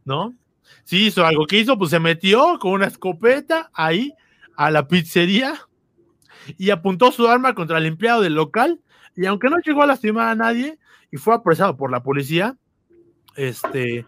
¿no? 0.05 0.33
Sí 0.85 1.07
hizo 1.07 1.25
algo. 1.25 1.45
¿Qué 1.45 1.59
hizo? 1.59 1.77
Pues 1.77 1.91
se 1.91 1.99
metió 1.99 2.57
con 2.59 2.71
una 2.71 2.87
escopeta 2.87 3.69
ahí 3.73 4.13
a 4.55 4.71
la 4.71 4.87
pizzería 4.87 5.55
y 6.57 6.69
apuntó 6.69 7.11
su 7.11 7.27
arma 7.27 7.53
contra 7.53 7.77
el 7.77 7.85
empleado 7.85 8.21
del 8.21 8.35
local. 8.35 8.79
Y 9.15 9.25
aunque 9.25 9.49
no 9.49 9.57
llegó 9.59 9.83
a 9.83 9.87
lastimar 9.87 10.29
a 10.29 10.35
nadie 10.35 10.79
y 11.11 11.17
fue 11.17 11.35
apresado 11.35 11.75
por 11.75 11.91
la 11.91 12.01
policía, 12.01 12.55
este, 13.35 14.05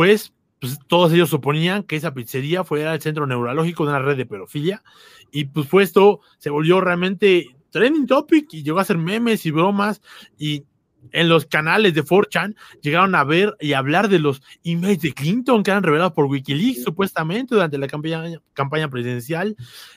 pues, 0.00 0.32
pues 0.58 0.78
todos 0.86 1.12
ellos 1.12 1.28
suponían 1.28 1.82
que 1.82 1.94
esa 1.94 2.14
pizzería 2.14 2.64
fuera 2.64 2.94
el 2.94 3.02
centro 3.02 3.26
neurológico 3.26 3.84
de 3.84 3.90
una 3.90 3.98
red 3.98 4.16
de 4.16 4.24
pedofilia. 4.24 4.82
Y 5.30 5.44
pues, 5.44 5.66
pues 5.66 5.88
esto 5.88 6.20
se 6.38 6.48
volvió 6.48 6.80
realmente 6.80 7.54
trending 7.68 8.06
topic 8.06 8.48
y 8.54 8.62
llegó 8.62 8.78
a 8.78 8.84
ser 8.86 8.96
memes 8.96 9.44
y 9.44 9.50
bromas. 9.50 10.00
Y 10.38 10.64
en 11.12 11.28
los 11.28 11.44
canales 11.44 11.92
de 11.92 12.02
4chan 12.02 12.56
llegaron 12.80 13.14
a 13.14 13.24
ver 13.24 13.54
y 13.60 13.74
hablar 13.74 14.08
de 14.08 14.20
los 14.20 14.40
emails 14.64 15.02
de 15.02 15.12
Clinton 15.12 15.62
que 15.62 15.70
eran 15.70 15.82
revelados 15.82 16.14
por 16.14 16.24
Wikileaks 16.24 16.82
supuestamente 16.82 17.54
durante 17.54 17.76
la 17.76 17.86
campaña, 17.86 18.24
campaña 18.54 18.88
presidencial. 18.88 19.54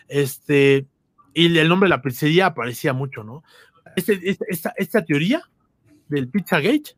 Este, 0.09 0.85
y 1.33 1.57
el 1.57 1.69
nombre 1.69 1.87
de 1.87 1.91
la 1.91 2.01
pizzería 2.01 2.47
aparecía 2.47 2.91
mucho, 2.91 3.23
¿no? 3.23 3.41
Este, 3.95 4.19
esta, 4.49 4.73
esta, 4.75 5.05
teoría 5.05 5.43
del 6.09 6.27
Pizzagate 6.27 6.97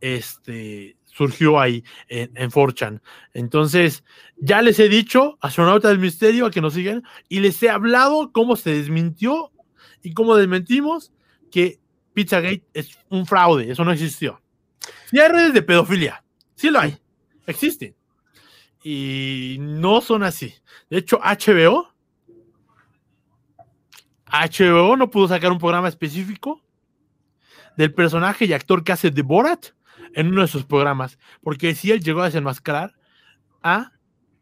este, 0.00 0.96
surgió 1.12 1.60
ahí 1.60 1.84
en, 2.08 2.50
4chan. 2.50 3.00
Entonces, 3.34 4.04
ya 4.36 4.62
les 4.62 4.78
he 4.78 4.88
dicho, 4.88 5.38
astronauta 5.40 5.88
del 5.88 5.98
misterio, 5.98 6.46
a 6.46 6.50
que 6.50 6.60
nos 6.60 6.74
siguen, 6.74 7.02
y 7.28 7.40
les 7.40 7.62
he 7.62 7.68
hablado 7.68 8.32
cómo 8.32 8.56
se 8.56 8.74
desmintió 8.74 9.50
y 10.02 10.12
cómo 10.14 10.36
desmentimos 10.36 11.12
que 11.50 11.78
Pizzagate 12.14 12.64
es 12.74 12.98
un 13.08 13.26
fraude, 13.26 13.70
eso 13.70 13.84
no 13.84 13.92
existió. 13.92 14.40
Si 15.10 15.18
hay 15.18 15.28
redes 15.28 15.52
de 15.52 15.62
pedofilia, 15.62 16.24
sí 16.54 16.70
lo 16.70 16.80
hay, 16.80 16.96
existen. 17.46 17.94
Y 18.82 19.58
no 19.60 20.00
son 20.00 20.22
así. 20.22 20.54
De 20.88 20.98
hecho, 20.98 21.20
HBO, 21.22 21.92
HBO 24.26 24.96
no 24.96 25.10
pudo 25.10 25.28
sacar 25.28 25.52
un 25.52 25.58
programa 25.58 25.88
específico 25.88 26.62
del 27.76 27.92
personaje 27.92 28.46
y 28.46 28.52
actor 28.52 28.82
que 28.82 28.92
hace 28.92 29.10
de 29.10 29.22
Borat 29.22 29.66
en 30.14 30.28
uno 30.28 30.42
de 30.42 30.48
sus 30.48 30.64
programas, 30.64 31.18
porque 31.42 31.74
si 31.74 31.90
él 31.90 32.00
llegó 32.00 32.22
a 32.22 32.26
desenmascarar 32.26 32.94
a 33.62 33.92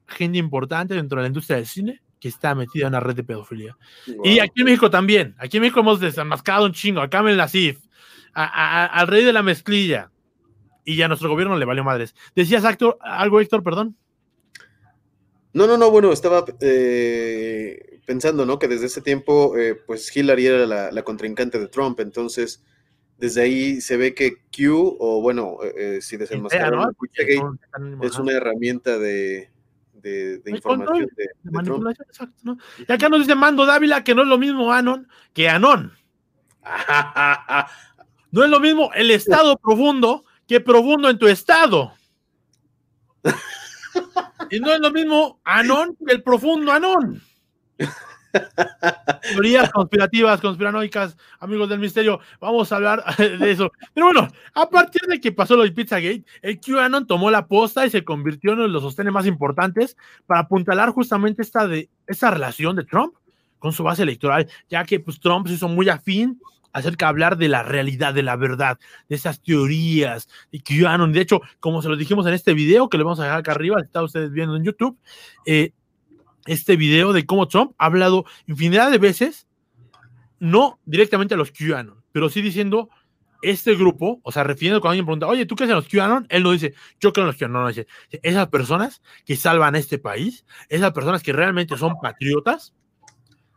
gente 0.06 0.38
importante 0.38 0.94
dentro 0.94 1.16
de 1.18 1.22
la 1.22 1.28
industria 1.28 1.56
del 1.56 1.66
cine 1.66 2.02
que 2.20 2.28
está 2.28 2.54
metida 2.54 2.86
en 2.86 2.88
una 2.88 3.00
red 3.00 3.14
de 3.14 3.24
pedofilia. 3.24 3.76
Y 4.24 4.40
aquí 4.40 4.60
en 4.60 4.64
México 4.64 4.90
también. 4.90 5.34
Aquí 5.38 5.58
en 5.58 5.62
México 5.62 5.80
hemos 5.80 6.00
desenmascarado 6.00 6.66
un 6.66 6.72
chingo. 6.72 7.00
Acá 7.00 7.20
en 7.20 7.36
la 7.36 7.48
CIF, 7.48 7.78
al 8.34 9.06
rey 9.06 9.24
de 9.24 9.32
la 9.32 9.42
mezclilla. 9.42 10.10
Y 10.84 10.96
ya 10.96 11.04
a 11.04 11.08
nuestro 11.08 11.28
gobierno 11.28 11.56
le 11.56 11.64
valió 11.64 11.84
madres. 11.84 12.14
¿Decías 12.34 12.64
actor, 12.64 12.98
algo, 13.00 13.40
Héctor? 13.40 13.62
Perdón. 13.62 13.96
No, 15.52 15.66
no, 15.66 15.76
no, 15.76 15.90
bueno, 15.90 16.12
estaba 16.12 16.44
eh, 16.60 18.00
pensando, 18.06 18.46
¿no? 18.46 18.58
Que 18.58 18.68
desde 18.68 18.86
ese 18.86 19.00
tiempo, 19.00 19.56
eh, 19.56 19.74
pues 19.74 20.14
Hillary 20.14 20.46
era 20.46 20.90
la, 20.90 21.02
contrincante 21.02 21.58
de 21.58 21.68
Trump, 21.68 22.00
entonces 22.00 22.64
desde 23.18 23.42
ahí 23.42 23.80
se 23.80 23.96
ve 23.96 24.14
que 24.14 24.36
Q, 24.56 24.96
o 24.98 25.20
bueno, 25.20 25.58
eh, 25.62 25.98
si 26.00 26.16
desenmascaron 26.16 26.94
¿no? 27.80 28.02
es 28.02 28.18
una 28.18 28.32
herramienta 28.32 28.96
de, 28.96 29.50
de, 29.92 30.40
información. 30.46 31.08
de, 31.16 31.28
manipulación, 31.50 32.06
exacto. 32.08 32.36
¿no? 32.44 32.58
Y 32.86 32.90
acá 32.90 33.08
nos 33.08 33.20
dice 33.20 33.34
Mando 33.34 33.66
Dávila 33.66 34.04
que 34.04 34.14
no 34.14 34.22
es 34.22 34.28
lo 34.28 34.38
mismo 34.38 34.72
Anon 34.72 35.08
que 35.32 35.48
Anon. 35.48 35.92
no 38.30 38.44
es 38.44 38.50
lo 38.50 38.60
mismo 38.60 38.90
el 38.94 39.10
estado 39.10 39.56
profundo 39.58 40.24
que 40.46 40.60
profundo 40.60 41.10
en 41.10 41.18
tu 41.18 41.26
estado. 41.26 41.92
y 44.50 44.60
no 44.60 44.72
es 44.72 44.80
lo 44.80 44.92
mismo 44.92 45.40
Anon 45.42 45.96
que 46.06 46.14
el 46.14 46.22
profundo 46.22 46.70
Anon. 46.70 47.20
Teorías 49.32 49.70
conspirativas, 49.70 50.40
conspiranoicas, 50.40 51.16
amigos 51.40 51.68
del 51.68 51.78
misterio, 51.78 52.20
vamos 52.40 52.70
a 52.72 52.76
hablar 52.76 53.04
de 53.16 53.50
eso. 53.50 53.70
Pero 53.94 54.06
bueno, 54.06 54.28
a 54.54 54.68
partir 54.68 55.02
de 55.02 55.20
que 55.20 55.32
pasó 55.32 55.56
lo 55.56 55.62
de 55.62 55.72
Pizzagate, 55.72 56.24
el 56.42 56.60
QAnon 56.60 57.06
tomó 57.06 57.30
la 57.30 57.46
posta 57.46 57.86
y 57.86 57.90
se 57.90 58.04
convirtió 58.04 58.52
en 58.52 58.58
uno 58.58 58.66
de 58.68 58.72
los 58.72 58.82
sostenes 58.82 59.12
más 59.12 59.26
importantes 59.26 59.96
para 60.26 60.40
apuntalar 60.40 60.90
justamente 60.90 61.42
esta, 61.42 61.66
de, 61.66 61.88
esta 62.06 62.30
relación 62.30 62.76
de 62.76 62.84
Trump 62.84 63.14
con 63.58 63.72
su 63.72 63.82
base 63.82 64.02
electoral, 64.02 64.48
ya 64.68 64.84
que 64.84 65.00
pues, 65.00 65.20
Trump 65.20 65.48
se 65.48 65.54
hizo 65.54 65.68
muy 65.68 65.88
afín 65.88 66.40
acerca 66.72 67.06
de 67.06 67.10
hablar 67.10 67.36
de 67.38 67.48
la 67.48 67.62
realidad, 67.62 68.14
de 68.14 68.22
la 68.22 68.36
verdad, 68.36 68.78
de 69.08 69.16
esas 69.16 69.40
teorías 69.40 70.28
de 70.52 70.60
QAnon. 70.60 71.12
De 71.12 71.20
hecho, 71.20 71.40
como 71.60 71.82
se 71.82 71.88
lo 71.88 71.96
dijimos 71.96 72.26
en 72.26 72.34
este 72.34 72.54
video, 72.54 72.88
que 72.88 72.98
le 72.98 73.04
vamos 73.04 73.20
a 73.20 73.24
dejar 73.24 73.38
acá 73.38 73.52
arriba, 73.52 73.78
si 73.80 73.86
están 73.86 74.04
ustedes 74.04 74.30
viendo 74.32 74.56
en 74.56 74.64
YouTube, 74.64 74.96
eh, 75.46 75.72
este 76.48 76.76
video 76.76 77.12
de 77.12 77.26
cómo 77.26 77.48
Trump 77.48 77.72
ha 77.78 77.86
hablado 77.86 78.24
infinidad 78.46 78.90
de 78.90 78.98
veces, 78.98 79.46
no 80.40 80.78
directamente 80.84 81.34
a 81.34 81.36
los 81.36 81.52
QAnon, 81.52 82.02
pero 82.12 82.28
sí 82.28 82.42
diciendo 82.42 82.88
este 83.42 83.76
grupo, 83.76 84.20
o 84.22 84.32
sea, 84.32 84.44
refiriendo 84.44 84.80
cuando 84.80 84.92
alguien 84.92 85.06
pregunta, 85.06 85.26
oye, 85.28 85.46
¿tú 85.46 85.54
crees 85.54 85.70
en 85.70 85.76
los 85.76 85.88
QAnon? 85.88 86.26
Él 86.28 86.42
no 86.42 86.50
dice, 86.50 86.74
yo 87.00 87.12
creo 87.12 87.24
en 87.24 87.28
los 87.28 87.36
QAnon, 87.36 87.62
no 87.62 87.68
dice, 87.68 87.86
esas 88.22 88.48
personas 88.48 89.02
que 89.24 89.36
salvan 89.36 89.76
este 89.76 89.98
país, 89.98 90.44
esas 90.68 90.92
personas 90.92 91.22
que 91.22 91.32
realmente 91.32 91.76
son 91.76 91.94
patriotas, 92.00 92.74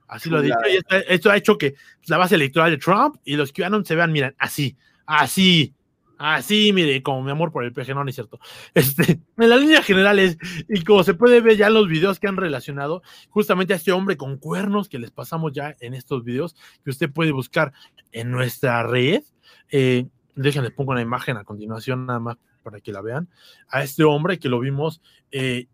así 0.07 0.29
lo 0.29 0.37
ha 0.37 0.41
dicho, 0.41 0.57
y 0.69 0.79
esto, 1.07 1.31
ha 1.31 1.37
hecho 1.37 1.57
que 1.57 1.75
la 2.05 2.17
base 2.17 2.35
electoral 2.35 2.71
de 2.71 2.77
Trump 2.77 3.15
y 3.23 3.35
los 3.35 3.51
QAnon 3.51 3.85
se 3.85 3.95
vean, 3.95 4.11
miren, 4.11 4.35
así, 4.37 4.77
así, 5.05 5.73
Ah, 6.23 6.43
sí, 6.43 6.71
mire, 6.71 7.01
como 7.01 7.23
mi 7.23 7.31
amor 7.31 7.51
por 7.51 7.63
el 7.63 7.73
peje, 7.73 7.95
no, 7.95 8.07
es 8.07 8.13
cierto. 8.13 8.39
Este, 8.75 9.19
en 9.37 9.49
la 9.49 9.57
línea 9.57 9.81
general 9.81 10.19
es, 10.19 10.37
y 10.69 10.83
como 10.83 11.03
se 11.03 11.15
puede 11.15 11.41
ver 11.41 11.57
ya 11.57 11.65
en 11.65 11.73
los 11.73 11.87
videos 11.87 12.19
que 12.19 12.27
han 12.27 12.37
relacionado, 12.37 13.01
justamente 13.31 13.73
a 13.73 13.77
este 13.77 13.91
hombre 13.91 14.17
con 14.17 14.37
cuernos 14.37 14.87
que 14.87 14.99
les 14.99 15.09
pasamos 15.09 15.51
ya 15.51 15.75
en 15.79 15.95
estos 15.95 16.23
videos, 16.23 16.55
que 16.83 16.91
usted 16.91 17.11
puede 17.11 17.31
buscar 17.31 17.73
en 18.11 18.29
nuestra 18.29 18.83
red. 18.83 19.23
Eh, 19.71 20.05
déjenme 20.35 20.69
pongo 20.69 20.91
una 20.91 21.01
imagen 21.01 21.37
a 21.37 21.43
continuación, 21.43 22.05
nada 22.05 22.19
más 22.19 22.37
para 22.61 22.79
que 22.81 22.91
la 22.91 23.01
vean. 23.01 23.27
A 23.67 23.81
este 23.81 24.03
hombre 24.03 24.37
que 24.37 24.47
lo 24.47 24.59
vimos 24.59 25.01
eh, 25.31 25.69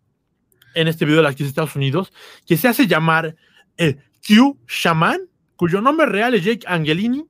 en 0.76 0.88
este 0.88 1.04
video 1.04 1.24
de 1.24 1.28
aquí 1.28 1.44
de 1.44 1.50
Estados 1.50 1.76
Unidos, 1.76 2.14
que 2.46 2.56
se 2.56 2.70
hace 2.70 2.88
llamar 2.88 3.36
el 3.76 4.02
Q 4.26 4.58
Shaman, 4.66 5.28
cuyo 5.58 5.82
nombre 5.82 6.06
real 6.06 6.36
es 6.36 6.46
Jake 6.46 6.66
Angelini 6.68 7.28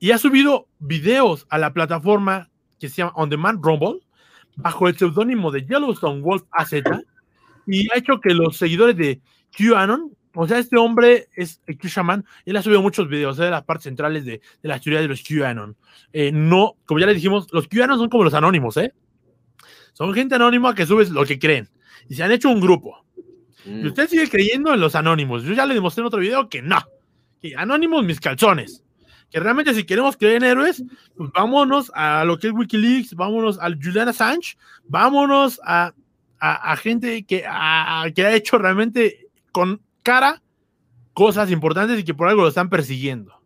y 0.00 0.10
ha 0.12 0.18
subido 0.18 0.68
videos 0.78 1.46
a 1.50 1.58
la 1.58 1.72
plataforma 1.72 2.50
que 2.78 2.88
se 2.88 2.96
llama 2.96 3.12
On 3.16 3.28
Demand 3.28 3.64
Rumble 3.64 4.00
bajo 4.56 4.88
el 4.88 4.96
seudónimo 4.96 5.50
de 5.50 5.64
Yellowstone 5.64 6.20
Wolf 6.20 6.44
AZ 6.52 6.74
y 7.66 7.88
ha 7.92 7.98
hecho 7.98 8.20
que 8.20 8.34
los 8.34 8.56
seguidores 8.56 8.96
de 8.96 9.20
QAnon, 9.56 10.16
o 10.34 10.46
sea, 10.46 10.58
este 10.58 10.76
hombre 10.76 11.28
es 11.34 11.60
el 11.66 11.76
Q 11.78 11.88
Shaman, 11.88 12.24
él 12.46 12.56
ha 12.56 12.62
subido 12.62 12.80
muchos 12.80 13.08
videos 13.08 13.36
de 13.36 13.50
las 13.50 13.64
partes 13.64 13.84
centrales 13.84 14.24
de, 14.24 14.40
de 14.62 14.68
la 14.68 14.78
teoría 14.78 15.00
de 15.00 15.08
los 15.08 15.22
QAnon. 15.22 15.76
Eh, 16.12 16.30
no, 16.32 16.76
como 16.86 17.00
ya 17.00 17.06
le 17.06 17.14
dijimos, 17.14 17.48
los 17.52 17.68
QAnon 17.68 17.98
son 17.98 18.08
como 18.08 18.24
los 18.24 18.34
anónimos, 18.34 18.76
¿eh? 18.76 18.94
Son 19.92 20.14
gente 20.14 20.36
anónima 20.36 20.74
que 20.74 20.86
sube 20.86 21.06
lo 21.10 21.24
que 21.24 21.38
creen 21.38 21.68
y 22.08 22.14
se 22.14 22.22
han 22.22 22.30
hecho 22.30 22.48
un 22.48 22.60
grupo. 22.60 23.04
Y 23.64 23.70
mm. 23.70 23.86
usted 23.86 24.08
sigue 24.08 24.28
creyendo 24.28 24.72
en 24.72 24.80
los 24.80 24.94
anónimos. 24.94 25.42
Yo 25.42 25.52
ya 25.54 25.66
le 25.66 25.74
demostré 25.74 26.02
en 26.02 26.06
otro 26.06 26.20
video 26.20 26.48
que 26.48 26.62
no. 26.62 26.78
Que 27.42 27.56
anónimos 27.56 28.04
mis 28.04 28.20
calzones 28.20 28.84
que 29.30 29.40
realmente 29.40 29.74
si 29.74 29.84
queremos 29.84 30.16
creer 30.16 30.36
en 30.36 30.44
héroes, 30.44 30.82
pues 31.16 31.30
vámonos 31.32 31.92
a 31.94 32.24
lo 32.24 32.38
que 32.38 32.48
es 32.48 32.52
Wikileaks, 32.52 33.14
vámonos 33.14 33.58
al 33.58 33.78
Julian 33.82 34.08
Assange, 34.08 34.56
vámonos 34.84 35.60
a, 35.64 35.92
a, 36.38 36.76
gente 36.76 37.24
que, 37.24 37.44
ha 37.46 38.06
hecho 38.06 38.58
realmente 38.58 39.26
con 39.52 39.82
cara 40.02 40.40
cosas 41.12 41.50
importantes 41.50 41.98
y 41.98 42.04
que 42.04 42.14
por 42.14 42.28
algo 42.28 42.42
lo 42.42 42.48
están 42.48 42.70
persiguiendo. 42.70 43.38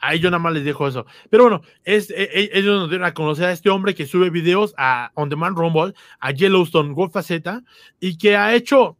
Ahí 0.00 0.18
yo 0.20 0.30
nada 0.30 0.42
más 0.42 0.52
les 0.52 0.64
dejo 0.64 0.86
eso. 0.86 1.04
Pero 1.28 1.44
bueno, 1.44 1.62
es, 1.84 2.10
e, 2.10 2.22
e, 2.22 2.50
ellos 2.54 2.80
nos 2.80 2.88
dieron 2.88 3.06
a 3.06 3.12
conocer 3.12 3.46
a 3.46 3.52
este 3.52 3.70
hombre 3.70 3.94
que 3.94 4.06
sube 4.06 4.30
videos 4.30 4.72
a 4.78 5.10
On 5.14 5.28
Demand 5.28 5.56
Rumble, 5.56 5.94
a 6.20 6.30
Yellowstone 6.30 6.94
Golf 6.94 7.16
Z, 7.20 7.62
y 7.98 8.16
que 8.16 8.36
ha 8.36 8.54
hecho, 8.54 8.96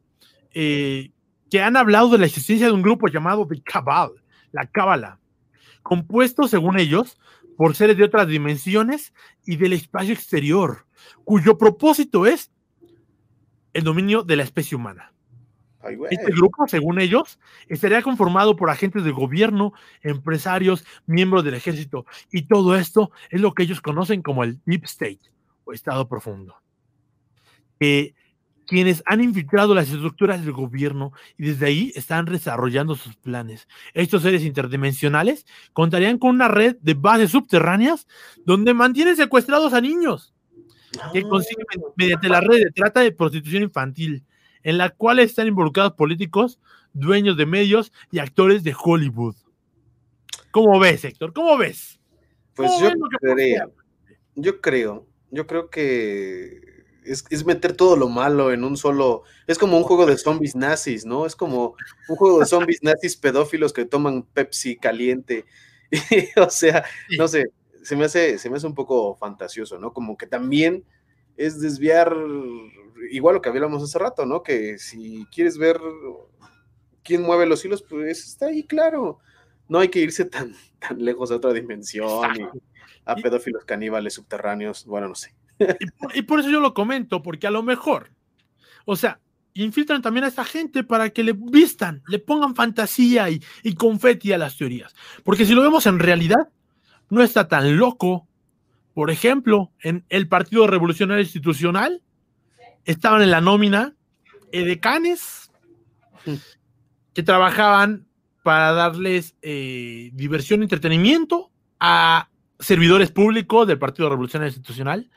eh, 0.52 1.10
que 1.50 1.62
han 1.62 1.76
hablado 1.76 2.10
de 2.10 2.18
la 2.18 2.26
existencia 2.26 2.66
de 2.66 2.72
un 2.72 2.82
grupo 2.82 3.08
llamado 3.08 3.46
The 3.46 3.62
Cabal, 3.62 4.10
la 4.52 4.66
Cábala 4.66 5.19
compuesto, 5.82 6.48
según 6.48 6.78
ellos, 6.78 7.18
por 7.56 7.76
seres 7.76 7.96
de 7.96 8.04
otras 8.04 8.26
dimensiones 8.26 9.12
y 9.44 9.56
del 9.56 9.74
espacio 9.74 10.14
exterior, 10.14 10.86
cuyo 11.24 11.58
propósito 11.58 12.26
es 12.26 12.50
el 13.72 13.84
dominio 13.84 14.22
de 14.22 14.36
la 14.36 14.42
especie 14.42 14.76
humana. 14.76 15.12
Este 16.10 16.32
grupo, 16.32 16.66
según 16.68 17.00
ellos, 17.00 17.38
estaría 17.68 18.02
conformado 18.02 18.54
por 18.54 18.68
agentes 18.68 19.02
de 19.02 19.12
gobierno, 19.12 19.72
empresarios, 20.02 20.84
miembros 21.06 21.42
del 21.42 21.54
ejército, 21.54 22.04
y 22.30 22.42
todo 22.42 22.76
esto 22.76 23.10
es 23.30 23.40
lo 23.40 23.54
que 23.54 23.62
ellos 23.62 23.80
conocen 23.80 24.22
como 24.22 24.44
el 24.44 24.60
Deep 24.66 24.84
State 24.84 25.20
o 25.64 25.72
Estado 25.72 26.06
Profundo. 26.06 26.56
Quienes 28.70 29.02
han 29.04 29.20
infiltrado 29.20 29.74
las 29.74 29.90
estructuras 29.90 30.44
del 30.44 30.52
gobierno 30.52 31.12
y 31.36 31.46
desde 31.46 31.66
ahí 31.66 31.92
están 31.96 32.24
desarrollando 32.24 32.94
sus 32.94 33.16
planes. 33.16 33.66
Estos 33.94 34.22
seres 34.22 34.44
interdimensionales 34.44 35.44
contarían 35.72 36.18
con 36.18 36.30
una 36.36 36.46
red 36.46 36.76
de 36.80 36.94
bases 36.94 37.32
subterráneas 37.32 38.06
donde 38.44 38.72
mantienen 38.72 39.16
secuestrados 39.16 39.72
a 39.72 39.80
niños 39.80 40.32
que 41.12 41.22
consiguen 41.22 41.66
mediante 41.96 42.28
la 42.28 42.40
red 42.40 42.58
de 42.58 42.70
trata 42.70 43.00
de 43.00 43.10
prostitución 43.10 43.64
infantil 43.64 44.24
en 44.62 44.78
la 44.78 44.90
cual 44.90 45.18
están 45.18 45.48
involucrados 45.48 45.94
políticos, 45.94 46.60
dueños 46.92 47.36
de 47.36 47.46
medios 47.46 47.92
y 48.12 48.20
actores 48.20 48.62
de 48.62 48.76
Hollywood. 48.80 49.34
¿Cómo 50.52 50.78
ves, 50.78 51.04
Héctor? 51.04 51.32
¿Cómo 51.32 51.58
ves? 51.58 51.98
Pues 52.54 52.70
yo 52.80 52.92
creo, 53.18 53.72
yo 54.36 54.60
creo, 54.60 55.08
yo 55.32 55.46
creo 55.48 55.70
que 55.70 56.69
es, 57.04 57.44
meter 57.44 57.74
todo 57.74 57.96
lo 57.96 58.08
malo 58.08 58.52
en 58.52 58.64
un 58.64 58.76
solo. 58.76 59.22
Es 59.46 59.58
como 59.58 59.76
un 59.76 59.84
juego 59.84 60.06
de 60.06 60.16
zombies 60.16 60.54
nazis, 60.54 61.04
¿no? 61.04 61.26
Es 61.26 61.36
como 61.36 61.74
un 62.08 62.16
juego 62.16 62.40
de 62.40 62.46
zombies 62.46 62.82
nazis 62.82 63.16
pedófilos 63.16 63.72
que 63.72 63.84
toman 63.84 64.22
Pepsi 64.22 64.76
caliente. 64.76 65.44
o 66.36 66.50
sea, 66.50 66.84
no 67.18 67.28
sé, 67.28 67.50
se 67.82 67.96
me 67.96 68.04
hace, 68.04 68.38
se 68.38 68.50
me 68.50 68.56
hace 68.56 68.66
un 68.66 68.74
poco 68.74 69.16
fantasioso, 69.16 69.78
¿no? 69.78 69.92
Como 69.92 70.16
que 70.16 70.26
también 70.26 70.84
es 71.36 71.60
desviar 71.60 72.14
igual 73.10 73.36
lo 73.36 73.42
que 73.42 73.48
hablábamos 73.48 73.82
hace 73.82 73.98
rato, 73.98 74.26
¿no? 74.26 74.42
Que 74.42 74.78
si 74.78 75.26
quieres 75.32 75.58
ver 75.58 75.80
quién 77.02 77.22
mueve 77.22 77.46
los 77.46 77.64
hilos, 77.64 77.82
pues 77.82 78.26
está 78.26 78.46
ahí, 78.46 78.64
claro. 78.64 79.18
No 79.68 79.78
hay 79.78 79.88
que 79.88 80.00
irse 80.00 80.24
tan, 80.24 80.54
tan 80.78 81.02
lejos 81.04 81.30
de 81.30 81.36
otra 81.36 81.52
dimensión 81.52 82.36
y 82.36 82.46
a 83.04 83.14
pedófilos 83.16 83.64
caníbales 83.64 84.14
subterráneos, 84.14 84.84
bueno, 84.84 85.08
no 85.08 85.14
sé. 85.14 85.34
Y 86.14 86.22
por, 86.22 86.40
eso 86.40 86.50
yo 86.50 86.60
lo 86.60 86.74
comento, 86.74 87.22
porque 87.22 87.46
a 87.46 87.50
lo 87.50 87.62
mejor, 87.62 88.10
o 88.84 88.96
sea, 88.96 89.20
infiltran 89.54 90.00
también 90.00 90.24
a 90.24 90.28
esta 90.28 90.44
gente 90.44 90.84
para 90.84 91.10
que 91.10 91.22
le 91.22 91.32
vistan, 91.32 92.02
le 92.08 92.18
pongan 92.18 92.54
fantasía 92.54 93.28
y, 93.30 93.42
y 93.62 93.74
confeti 93.74 94.32
a 94.32 94.38
las 94.38 94.56
teorías. 94.56 94.94
Porque 95.22 95.44
si 95.44 95.54
lo 95.54 95.62
vemos 95.62 95.86
en 95.86 95.98
realidad, 95.98 96.48
no 97.10 97.22
está 97.22 97.48
tan 97.48 97.76
loco. 97.76 98.26
Por 98.94 99.10
ejemplo, 99.10 99.72
en 99.80 100.04
el 100.08 100.28
Partido 100.28 100.66
Revolucionario 100.66 101.22
Institucional, 101.22 102.02
estaban 102.84 103.22
en 103.22 103.30
la 103.30 103.40
nómina 103.40 103.94
edecanes 104.52 105.50
que 107.14 107.22
trabajaban 107.22 108.06
para 108.42 108.72
darles 108.72 109.36
eh, 109.42 110.10
diversión 110.14 110.60
y 110.60 110.64
entretenimiento 110.64 111.50
a 111.78 112.28
servidores 112.58 113.10
públicos 113.10 113.66
del 113.66 113.78
Partido 113.78 114.08
Revolucionario 114.08 114.48
Institucional 114.48 115.10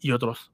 y 0.00 0.12
otros. 0.12 0.52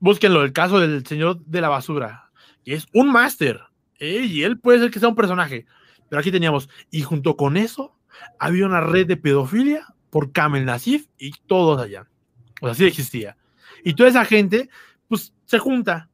Búsquenlo, 0.00 0.42
el 0.44 0.52
caso 0.52 0.80
del 0.80 1.04
señor 1.06 1.44
de 1.44 1.60
la 1.60 1.68
basura, 1.68 2.30
que 2.64 2.74
es 2.74 2.86
un 2.92 3.10
máster, 3.10 3.60
eh, 3.98 4.26
y 4.28 4.42
él 4.44 4.58
puede 4.58 4.78
ser 4.78 4.90
que 4.90 5.00
sea 5.00 5.08
un 5.08 5.16
personaje, 5.16 5.66
pero 6.08 6.20
aquí 6.20 6.30
teníamos, 6.30 6.68
y 6.90 7.02
junto 7.02 7.36
con 7.36 7.56
eso, 7.56 7.96
había 8.38 8.66
una 8.66 8.80
red 8.80 9.06
de 9.06 9.16
pedofilia 9.16 9.86
por 10.10 10.32
Kamel 10.32 10.64
Nasif 10.64 11.06
y 11.18 11.32
todos 11.46 11.80
allá. 11.80 12.06
O 12.60 12.66
sea, 12.66 12.74
sí 12.74 12.84
existía. 12.84 13.36
Y 13.84 13.94
toda 13.94 14.08
esa 14.08 14.24
gente 14.24 14.68
pues 15.08 15.32
se 15.44 15.58
junta 15.58 16.10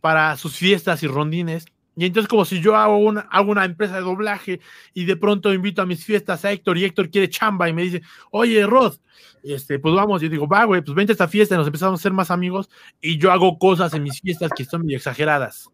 para 0.00 0.36
sus 0.36 0.56
fiestas 0.56 1.02
y 1.02 1.06
rondines. 1.06 1.66
Y 2.00 2.06
entonces 2.06 2.30
como 2.30 2.46
si 2.46 2.62
yo 2.62 2.76
hago 2.76 2.96
una, 2.96 3.20
hago 3.30 3.52
una 3.52 3.66
empresa 3.66 3.96
de 3.96 4.00
doblaje 4.00 4.58
y 4.94 5.04
de 5.04 5.16
pronto 5.16 5.52
invito 5.52 5.82
a 5.82 5.86
mis 5.86 6.02
fiestas 6.02 6.46
a 6.46 6.50
Héctor 6.50 6.78
y 6.78 6.84
Héctor 6.86 7.10
quiere 7.10 7.28
chamba 7.28 7.68
y 7.68 7.74
me 7.74 7.82
dice, 7.82 8.00
oye, 8.30 8.64
Rod, 8.64 8.94
este, 9.42 9.78
pues 9.78 9.94
vamos, 9.94 10.22
yo 10.22 10.30
digo, 10.30 10.48
va, 10.48 10.64
güey, 10.64 10.80
pues 10.80 10.94
vente 10.94 11.12
a 11.12 11.14
esta 11.14 11.28
fiesta 11.28 11.54
y 11.54 11.58
nos 11.58 11.66
empezamos 11.66 12.00
a 12.00 12.02
ser 12.02 12.14
más 12.14 12.30
amigos 12.30 12.70
y 13.02 13.18
yo 13.18 13.30
hago 13.30 13.58
cosas 13.58 13.92
en 13.92 14.02
mis 14.02 14.18
fiestas 14.18 14.50
que 14.56 14.64
son 14.64 14.84
muy 14.84 14.94
exageradas. 14.94 15.68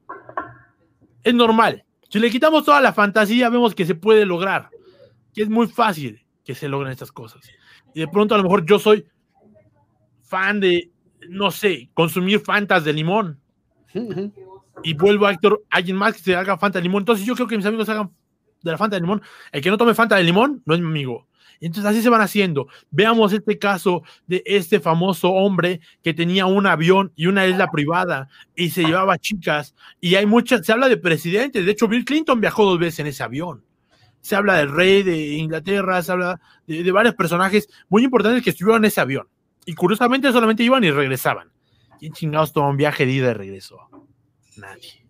Es 1.22 1.32
normal. 1.32 1.84
Si 2.08 2.18
le 2.18 2.28
quitamos 2.28 2.64
toda 2.64 2.80
la 2.80 2.92
fantasía, 2.92 3.48
vemos 3.48 3.76
que 3.76 3.86
se 3.86 3.94
puede 3.94 4.26
lograr, 4.26 4.70
que 5.32 5.42
es 5.42 5.48
muy 5.48 5.68
fácil 5.68 6.26
que 6.44 6.56
se 6.56 6.66
logren 6.66 6.90
estas 6.90 7.12
cosas. 7.12 7.48
Y 7.94 8.00
de 8.00 8.08
pronto 8.08 8.34
a 8.34 8.38
lo 8.38 8.42
mejor 8.42 8.66
yo 8.66 8.80
soy 8.80 9.06
fan 10.24 10.58
de 10.58 10.90
no 11.28 11.52
sé, 11.52 11.88
consumir 11.94 12.40
fantas 12.40 12.84
de 12.84 12.92
limón. 12.92 13.40
Y 14.82 14.94
vuelvo 14.94 15.26
a 15.26 15.32
Héctor, 15.32 15.62
alguien 15.70 15.96
más 15.96 16.14
que 16.14 16.20
se 16.20 16.36
haga 16.36 16.58
Fanta 16.58 16.78
de 16.78 16.82
limón. 16.82 17.02
Entonces 17.02 17.26
yo 17.26 17.34
creo 17.34 17.46
que 17.46 17.56
mis 17.56 17.66
amigos 17.66 17.88
hagan 17.88 18.10
de 18.62 18.70
la 18.70 18.78
Fanta 18.78 18.96
de 18.96 19.00
limón. 19.00 19.22
El 19.52 19.62
que 19.62 19.70
no 19.70 19.78
tome 19.78 19.94
Fanta 19.94 20.16
de 20.16 20.24
limón 20.24 20.62
no 20.64 20.74
es 20.74 20.80
mi 20.80 20.86
amigo. 20.86 21.26
Entonces 21.60 21.90
así 21.90 22.02
se 22.02 22.10
van 22.10 22.20
haciendo. 22.20 22.68
Veamos 22.90 23.32
este 23.32 23.58
caso 23.58 24.02
de 24.26 24.42
este 24.44 24.80
famoso 24.80 25.30
hombre 25.30 25.80
que 26.02 26.14
tenía 26.14 26.46
un 26.46 26.66
avión 26.66 27.12
y 27.16 27.26
una 27.26 27.46
isla 27.46 27.70
privada 27.70 28.28
y 28.54 28.70
se 28.70 28.84
llevaba 28.84 29.18
chicas. 29.18 29.74
Y 30.00 30.16
hay 30.16 30.26
muchas, 30.26 30.66
se 30.66 30.72
habla 30.72 30.88
de 30.88 30.96
presidentes. 30.96 31.64
De 31.64 31.72
hecho, 31.72 31.88
Bill 31.88 32.04
Clinton 32.04 32.40
viajó 32.40 32.64
dos 32.64 32.78
veces 32.78 33.00
en 33.00 33.06
ese 33.06 33.22
avión. 33.22 33.64
Se 34.20 34.34
habla 34.34 34.56
del 34.56 34.72
rey 34.72 35.02
de 35.02 35.34
Inglaterra, 35.36 36.02
se 36.02 36.12
habla 36.12 36.40
de 36.66 36.90
varios 36.90 37.14
personajes 37.14 37.68
muy 37.88 38.04
importantes 38.04 38.42
que 38.42 38.50
estuvieron 38.50 38.82
en 38.82 38.88
ese 38.88 39.00
avión. 39.00 39.28
Y 39.64 39.74
curiosamente 39.74 40.32
solamente 40.32 40.64
iban 40.64 40.82
y 40.84 40.90
regresaban. 40.90 41.55
¿Quién 41.98 42.12
chingados 42.12 42.52
toma 42.52 42.68
un 42.68 42.76
viaje 42.76 43.06
de 43.06 43.12
ida 43.12 43.30
y 43.30 43.34
regreso? 43.34 43.78
Nadie. 44.56 45.06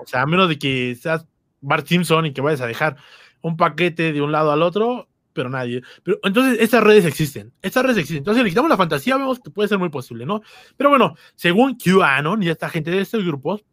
O 0.00 0.06
sea, 0.06 0.22
a 0.22 0.26
menos 0.26 0.48
de 0.48 0.58
que 0.58 0.94
seas 0.94 1.26
Bart 1.60 1.86
Simpson 1.86 2.26
y 2.26 2.32
que 2.32 2.40
vayas 2.40 2.60
a 2.60 2.66
dejar 2.66 2.96
un 3.40 3.56
paquete 3.56 4.12
de 4.12 4.22
un 4.22 4.32
lado 4.32 4.52
al 4.52 4.62
otro, 4.62 5.08
pero 5.32 5.48
nadie. 5.48 5.82
Pero 6.02 6.18
entonces 6.22 6.58
estas 6.60 6.82
redes 6.82 7.04
existen. 7.04 7.52
Estas 7.62 7.82
redes 7.84 7.98
existen. 7.98 8.18
Entonces, 8.18 8.42
le 8.42 8.50
quitamos 8.50 8.70
la 8.70 8.76
fantasía, 8.76 9.16
vemos 9.16 9.40
que 9.40 9.50
puede 9.50 9.68
ser 9.68 9.78
muy 9.78 9.88
posible, 9.88 10.26
¿no? 10.26 10.42
Pero 10.76 10.90
bueno, 10.90 11.14
según 11.34 11.76
QAnon 11.76 12.42
y 12.42 12.48
esta 12.48 12.68
gente 12.68 12.90
de 12.90 13.00
estos 13.00 13.24
grupos, 13.24 13.64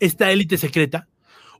esta 0.00 0.30
élite 0.30 0.58
secreta 0.58 1.08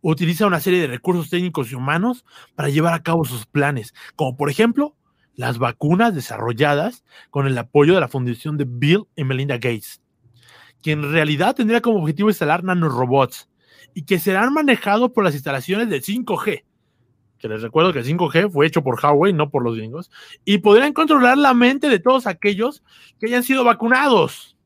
utiliza 0.00 0.46
una 0.46 0.60
serie 0.60 0.80
de 0.80 0.86
recursos 0.86 1.28
técnicos 1.30 1.72
y 1.72 1.74
humanos 1.74 2.24
para 2.54 2.68
llevar 2.68 2.94
a 2.94 3.02
cabo 3.02 3.24
sus 3.24 3.46
planes, 3.46 3.94
como 4.14 4.36
por 4.36 4.50
ejemplo 4.50 4.96
las 5.38 5.58
vacunas 5.58 6.16
desarrolladas 6.16 7.04
con 7.30 7.46
el 7.46 7.56
apoyo 7.56 7.94
de 7.94 8.00
la 8.00 8.08
fundación 8.08 8.58
de 8.58 8.66
Bill 8.68 9.04
y 9.14 9.22
Melinda 9.22 9.54
Gates, 9.54 10.02
que 10.82 10.90
en 10.90 11.12
realidad 11.12 11.54
tendría 11.54 11.80
como 11.80 12.00
objetivo 12.00 12.28
instalar 12.28 12.64
nanorobots 12.64 13.48
y 13.94 14.02
que 14.02 14.18
serán 14.18 14.52
manejados 14.52 15.12
por 15.12 15.22
las 15.22 15.34
instalaciones 15.34 15.88
del 15.88 16.02
5G, 16.02 16.64
que 17.38 17.48
les 17.48 17.62
recuerdo 17.62 17.92
que 17.92 18.00
el 18.00 18.04
5G 18.04 18.50
fue 18.50 18.66
hecho 18.66 18.82
por 18.82 18.98
Huawei, 19.00 19.32
no 19.32 19.48
por 19.48 19.62
los 19.62 19.76
gringos, 19.76 20.10
y 20.44 20.58
podrían 20.58 20.92
controlar 20.92 21.38
la 21.38 21.54
mente 21.54 21.88
de 21.88 22.00
todos 22.00 22.26
aquellos 22.26 22.82
que 23.20 23.26
hayan 23.26 23.44
sido 23.44 23.62
vacunados. 23.62 24.56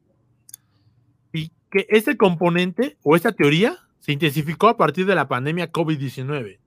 Y 1.35 1.53
que 1.71 1.87
este 1.91 2.17
componente 2.17 2.97
o 3.03 3.15
esta 3.15 3.33
teoría 3.33 3.77
se 4.01 4.13
intensificó 4.13 4.69
a 4.69 4.79
partir 4.79 5.05
de 5.05 5.17
la 5.17 5.29
pandemia 5.29 5.71
COVID-19 5.71 6.62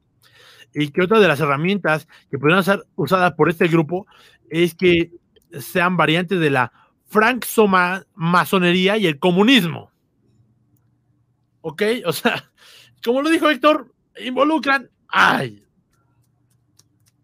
y 0.76 0.90
que 0.90 1.02
otra 1.02 1.20
de 1.20 1.28
las 1.28 1.40
herramientas 1.40 2.08
que 2.30 2.38
podrían 2.38 2.64
ser 2.64 2.86
usadas 2.96 3.34
por 3.34 3.50
este 3.50 3.68
grupo 3.68 4.06
es 4.50 4.76
que 4.76 5.12
sean 5.60 5.96
variantes 5.96 6.40
de 6.40 6.50
la 6.50 6.72
masonería 8.14 8.98
y 8.98 9.08
el 9.08 9.18
comunismo. 9.18 9.90
¿Ok? 11.62 11.82
O 12.06 12.12
sea, 12.12 12.52
como 13.04 13.22
lo 13.22 13.30
dijo 13.30 13.50
Héctor, 13.50 13.94
involucran, 14.20 14.90
ay, 15.08 15.64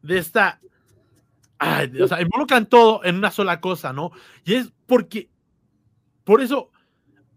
de 0.01 0.17
esta, 0.17 0.61
ay, 1.59 1.91
o 2.01 2.07
sea, 2.07 2.21
involucran 2.21 2.65
todo 2.67 3.03
en 3.03 3.17
una 3.17 3.31
sola 3.31 3.59
cosa, 3.59 3.91
¿no? 3.91 4.11
Y 4.45 4.53
es 4.53 4.71
porque, 4.85 5.29
por 6.23 6.41
eso, 6.41 6.71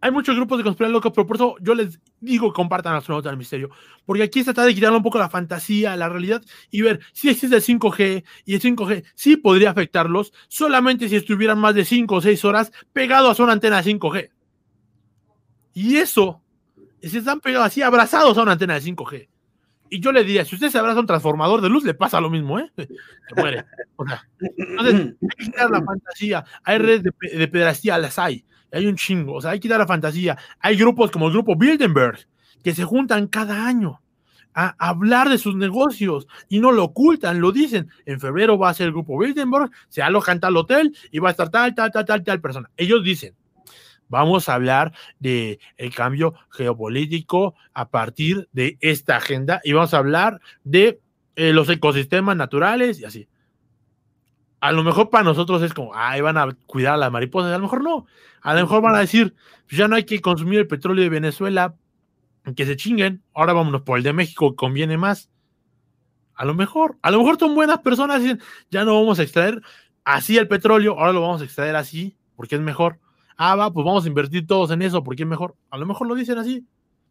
hay 0.05 0.11
muchos 0.11 0.37
grupos 0.37 0.59
de 0.59 0.65
conspiración 0.65 0.93
locos, 0.93 1.13
pero 1.15 1.27
por 1.27 1.37
eso 1.37 1.57
yo 1.63 1.75
les 1.75 1.99
digo 2.21 2.53
compartan 2.53 2.95
Astronauta 2.95 3.31
del 3.31 3.39
Misterio, 3.39 3.71
porque 4.05 4.25
aquí 4.25 4.41
se 4.41 4.53
trata 4.53 4.67
de 4.67 4.75
quitarle 4.75 4.99
un 4.99 5.03
poco 5.03 5.19
la 5.19 5.31
fantasía, 5.31 5.97
la 5.97 6.11
realidad 6.11 6.43
y 6.71 6.83
ver 6.83 7.01
si 7.15 7.31
existe 7.31 7.57
el 7.57 7.63
5G 7.63 8.23
y 8.45 8.55
el 8.55 8.61
5G 8.61 9.03
sí 9.15 9.39
podría 9.39 9.71
afectarlos 9.71 10.35
solamente 10.47 11.09
si 11.09 11.17
estuvieran 11.17 11.59
más 11.59 11.75
de 11.75 11.87
5 11.87 12.17
o 12.17 12.21
6 12.21 12.45
horas 12.45 12.71
pegados 12.93 13.41
a 13.41 13.45
una 13.45 13.55
antena 13.55 13.81
de 13.81 13.95
5G. 13.95 14.31
Y 15.73 15.97
eso, 15.97 16.43
si 17.01 17.17
están 17.17 17.41
pegados 17.41 17.69
así, 17.69 17.81
abrazados 17.81 18.37
a 18.37 18.43
una 18.43 18.53
antena 18.53 18.75
de 18.75 18.83
5G. 18.83 19.29
Y 19.89 20.01
yo 20.01 20.13
le 20.13 20.23
diría, 20.23 20.45
si 20.45 20.55
usted 20.55 20.69
se 20.69 20.79
abraza 20.79 20.99
a 20.99 21.01
un 21.01 21.07
transformador 21.07 21.63
de 21.63 21.71
luz, 21.71 21.83
le 21.83 21.95
pasa 21.95 22.21
lo 22.21 22.29
mismo, 22.29 22.59
¿eh? 22.59 22.71
Se 22.77 23.41
muere. 23.41 23.65
Entonces, 23.99 25.15
hay 25.19 25.29
que 25.39 25.45
quitar 25.45 25.71
la 25.71 25.83
fantasía. 25.83 26.45
Hay 26.63 26.77
redes 26.77 27.05
de, 27.05 27.39
de 27.39 27.49
pedrastía, 27.49 27.97
las 27.97 28.19
hay 28.19 28.45
hay 28.77 28.87
un 28.87 28.97
chingo, 28.97 29.35
o 29.35 29.41
sea, 29.41 29.53
hay 29.53 29.61
que 29.61 29.69
dar 29.69 29.79
la 29.79 29.87
fantasía. 29.87 30.37
Hay 30.61 30.77
grupos 30.77 31.11
como 31.11 31.27
el 31.27 31.33
grupo 31.33 31.57
Bilderberg 31.57 32.27
que 32.63 32.75
se 32.75 32.85
juntan 32.85 33.27
cada 33.27 33.67
año 33.67 34.01
a 34.55 34.75
hablar 34.79 35.29
de 35.29 35.39
sus 35.39 35.57
negocios 35.57 36.29
y 36.49 36.61
no 36.61 36.71
lo 36.73 36.85
ocultan, 36.85 37.41
lo 37.41 37.53
dicen. 37.53 37.89
En 38.07 38.21
febrero 38.21 38.57
va 38.57 38.71
a 38.71 38.75
ser 38.75 38.87
el 38.87 38.93
grupo 38.93 39.19
Bilderberg, 39.19 39.71
se 39.89 40.03
aloja 40.03 40.33
en 40.33 40.41
tal 40.41 40.57
hotel 40.57 40.97
y 41.11 41.19
va 41.19 41.29
a 41.29 41.33
estar 41.33 41.51
tal, 41.51 41.75
tal, 41.75 41.91
tal, 41.91 42.05
tal, 42.05 42.23
tal 42.23 42.41
persona. 42.41 42.71
Ellos 42.77 43.03
dicen, 43.03 43.35
Vamos 44.09 44.49
a 44.49 44.55
hablar 44.55 44.93
de 45.19 45.59
cambio 45.95 46.35
geopolítico 46.51 47.55
a 47.73 47.89
partir 47.89 48.49
de 48.53 48.77
esta 48.81 49.17
agenda 49.17 49.61
y 49.65 49.73
vamos 49.73 49.95
a 49.95 49.99
hablar 49.99 50.41
de 50.63 51.01
eh, 51.37 51.53
los 51.53 51.69
ecosistemas 51.69 52.37
naturales 52.37 53.01
y 53.01 53.05
así. 53.05 53.29
A 54.65 54.73
lo 54.73 54.83
mejor 54.83 55.11
para 55.11 55.25
nosotros 55.25 55.61
es 55.61 55.75
como, 55.75 55.93
ay, 55.95 56.23
van 56.23 56.39
a 56.39 56.57
cuidar 56.65 56.95
a 56.95 56.97
las 56.97 57.13
mariposas, 57.13 57.53
a 57.53 57.59
lo 57.59 57.65
mejor 57.65 57.83
no. 57.83 58.07
A 58.41 58.55
lo 58.55 58.63
mejor 58.63 58.81
van 58.81 58.95
a 58.95 59.01
decir, 59.01 59.35
pues 59.67 59.77
ya 59.77 59.89
no 59.89 59.95
hay 59.95 60.05
que 60.05 60.23
consumir 60.23 60.59
el 60.59 60.67
petróleo 60.67 61.03
de 61.05 61.11
Venezuela, 61.11 61.75
que 62.57 62.65
se 62.65 62.75
chinguen, 62.75 63.23
ahora 63.35 63.53
vámonos 63.53 63.83
por 63.83 63.99
el 63.99 64.05
de 64.05 64.15
México, 64.15 64.57
conviene 64.57 64.97
más. 64.97 65.29
A 66.35 66.47
lo 66.47 66.55
mejor, 66.55 66.97
a 67.03 67.11
lo 67.11 67.19
mejor 67.19 67.39
son 67.39 67.55
buenas 67.55 67.81
personas 67.81 68.23
dicen, 68.23 68.41
ya 68.71 68.87
no 68.87 68.95
vamos 68.95 69.19
a 69.19 69.25
extraer 69.25 69.61
así 70.03 70.39
el 70.39 70.49
petróleo, 70.49 70.99
ahora 70.99 71.13
lo 71.13 71.21
vamos 71.21 71.43
a 71.43 71.45
extraer 71.45 71.77
así, 71.77 72.17
porque 72.35 72.55
es 72.55 72.63
mejor. 72.63 72.99
Ah, 73.37 73.57
va, 73.57 73.71
pues 73.71 73.85
vamos 73.85 74.07
a 74.07 74.09
invertir 74.09 74.47
todos 74.47 74.71
en 74.71 74.81
eso, 74.81 75.05
porque 75.05 75.25
es 75.25 75.29
mejor. 75.29 75.57
A 75.69 75.77
lo 75.77 75.85
mejor 75.85 76.07
lo 76.07 76.15
dicen 76.15 76.39
así, 76.39 76.67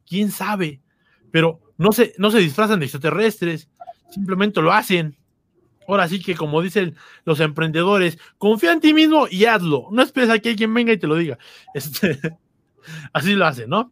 quién 0.08 0.32
sabe. 0.32 0.82
Pero 1.30 1.60
no 1.78 1.92
se, 1.92 2.16
no 2.18 2.32
se 2.32 2.40
disfrazan 2.40 2.80
de 2.80 2.88
extraterrestres, 2.88 3.70
simplemente 4.10 4.60
lo 4.60 4.74
hacen. 4.74 5.16
Ahora 5.88 6.08
sí 6.08 6.22
que, 6.22 6.36
como 6.36 6.62
dicen 6.62 6.96
los 7.26 7.40
emprendedores, 7.40 8.18
confía 8.38 8.72
en 8.72 8.80
ti 8.80 8.94
mismo 8.94 9.28
y 9.30 9.46
hazlo. 9.46 9.88
No 9.92 10.02
esperes 10.02 10.30
a 10.30 10.40
que 10.40 10.50
alguien 10.50 10.74
venga 10.74 10.94
y 10.94 10.98
te 10.98 11.08
lo 11.08 11.16
diga. 11.16 11.38
Este, 11.74 12.20
así 13.14 13.34
lo 13.34 13.46
hacen, 13.46 13.70
¿no? 13.70 13.92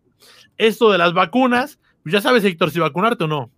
Esto 0.58 0.91
de 0.91 0.97
las 0.97 1.13
vacunas, 1.13 1.80
pues 2.04 2.13
ya 2.13 2.21
sabes, 2.21 2.43
Héctor, 2.43 2.71
si 2.71 2.80
vacunarte 2.80 3.23
o 3.23 3.27
no. 3.27 3.51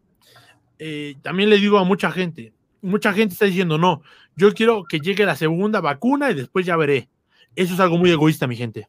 Eh, 0.79 1.15
también 1.21 1.49
le 1.49 1.57
digo 1.57 1.77
a 1.77 1.83
mucha 1.83 2.11
gente, 2.11 2.53
mucha 2.81 3.13
gente 3.13 3.33
está 3.33 3.45
diciendo, 3.45 3.77
no, 3.77 4.01
yo 4.35 4.53
quiero 4.53 4.83
que 4.83 4.99
llegue 4.99 5.25
la 5.25 5.35
segunda 5.35 5.81
vacuna 5.81 6.31
y 6.31 6.35
después 6.35 6.65
ya 6.65 6.75
veré. 6.75 7.09
Eso 7.55 7.73
es 7.73 7.79
algo 7.79 7.97
muy 7.97 8.11
egoísta, 8.11 8.47
mi 8.47 8.55
gente. 8.55 8.87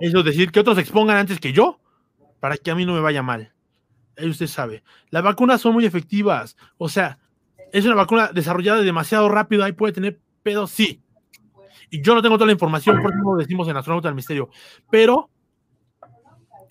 Eso 0.00 0.18
es 0.20 0.24
decir, 0.24 0.50
que 0.50 0.60
otros 0.60 0.78
expongan 0.78 1.18
antes 1.18 1.38
que 1.38 1.52
yo, 1.52 1.78
para 2.40 2.56
que 2.56 2.70
a 2.70 2.74
mí 2.74 2.86
no 2.86 2.94
me 2.94 3.00
vaya 3.00 3.22
mal. 3.22 3.52
Ahí 4.16 4.28
usted 4.28 4.46
sabe. 4.46 4.82
Las 5.10 5.22
vacunas 5.22 5.60
son 5.60 5.74
muy 5.74 5.84
efectivas. 5.84 6.56
O 6.78 6.88
sea, 6.88 7.18
es 7.72 7.84
una 7.84 7.94
vacuna 7.94 8.30
desarrollada 8.32 8.82
demasiado 8.82 9.28
rápido, 9.28 9.64
ahí 9.64 9.72
puede 9.72 9.92
tener 9.92 10.20
pedos, 10.42 10.70
sí. 10.70 11.02
Y 11.90 12.02
yo 12.02 12.14
no 12.14 12.22
tengo 12.22 12.36
toda 12.36 12.46
la 12.46 12.52
información, 12.52 13.02
por 13.02 13.12
eso 13.12 13.22
lo 13.22 13.36
decimos 13.36 13.68
en 13.68 13.76
Astronauta 13.76 14.08
del 14.08 14.14
Misterio. 14.14 14.48
Pero, 14.90 15.28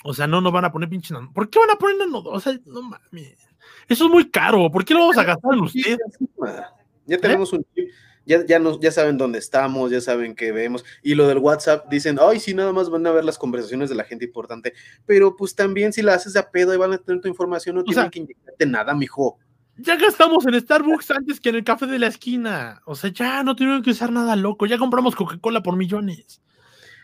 o 0.03 0.13
sea, 0.13 0.27
no 0.27 0.39
nos 0.39 0.53
van 0.53 0.65
a 0.65 0.71
poner 0.71 0.87
pinche. 0.87 1.13
¿Por 1.33 1.49
qué 1.49 1.59
van 1.59 1.71
a 1.71 1.75
poner 1.75 1.97
O 2.11 2.39
sea, 2.39 2.57
no 2.65 2.81
mames. 2.81 3.37
Eso 3.87 4.05
es 4.05 4.11
muy 4.11 4.29
caro. 4.29 4.71
¿Por 4.71 4.85
qué 4.85 4.93
lo 4.93 5.01
vamos 5.01 5.17
a 5.17 5.23
gastar 5.23 5.53
en 5.53 5.59
usted? 5.59 5.97
Ya 7.05 7.17
tenemos 7.17 7.51
un 7.51 7.65
chip. 7.75 7.89
Ya, 8.25 8.45
ya, 8.45 8.61
ya 8.79 8.91
saben 8.91 9.17
dónde 9.17 9.39
estamos, 9.39 9.89
ya 9.89 9.99
saben 9.99 10.35
qué 10.35 10.51
vemos. 10.51 10.85
Y 11.01 11.15
lo 11.15 11.27
del 11.27 11.39
WhatsApp, 11.39 11.89
dicen, 11.89 12.19
ay, 12.21 12.39
sí, 12.39 12.53
nada 12.53 12.71
más 12.71 12.89
van 12.89 13.07
a 13.07 13.11
ver 13.11 13.25
las 13.25 13.39
conversaciones 13.39 13.89
de 13.89 13.95
la 13.95 14.03
gente 14.03 14.25
importante. 14.25 14.73
Pero 15.07 15.35
pues 15.35 15.55
también 15.55 15.91
si 15.91 16.03
la 16.03 16.13
haces 16.13 16.35
a 16.35 16.51
pedo 16.51 16.73
y 16.73 16.77
van 16.77 16.93
a 16.93 16.99
tener 16.99 17.21
tu 17.21 17.27
información, 17.27 17.77
no 17.77 17.83
tienen 17.83 18.11
que 18.11 18.19
inyectarte 18.19 18.65
nada, 18.67 18.93
mijo. 18.93 19.39
Ya 19.81 19.95
gastamos 19.95 20.45
en 20.45 20.59
Starbucks 20.59 21.11
antes 21.11 21.39
que 21.39 21.49
en 21.49 21.55
el 21.55 21.63
café 21.63 21.87
de 21.87 21.99
la 21.99 22.07
esquina. 22.07 22.81
O 22.85 22.95
sea, 22.95 23.11
ya 23.11 23.43
no 23.43 23.55
tuvieron 23.55 23.81
que 23.81 23.91
usar 23.91 24.11
nada 24.11 24.35
loco. 24.35 24.65
Ya 24.65 24.77
compramos 24.77 25.15
Coca-Cola 25.15 25.63
por 25.63 25.75
millones. 25.77 26.41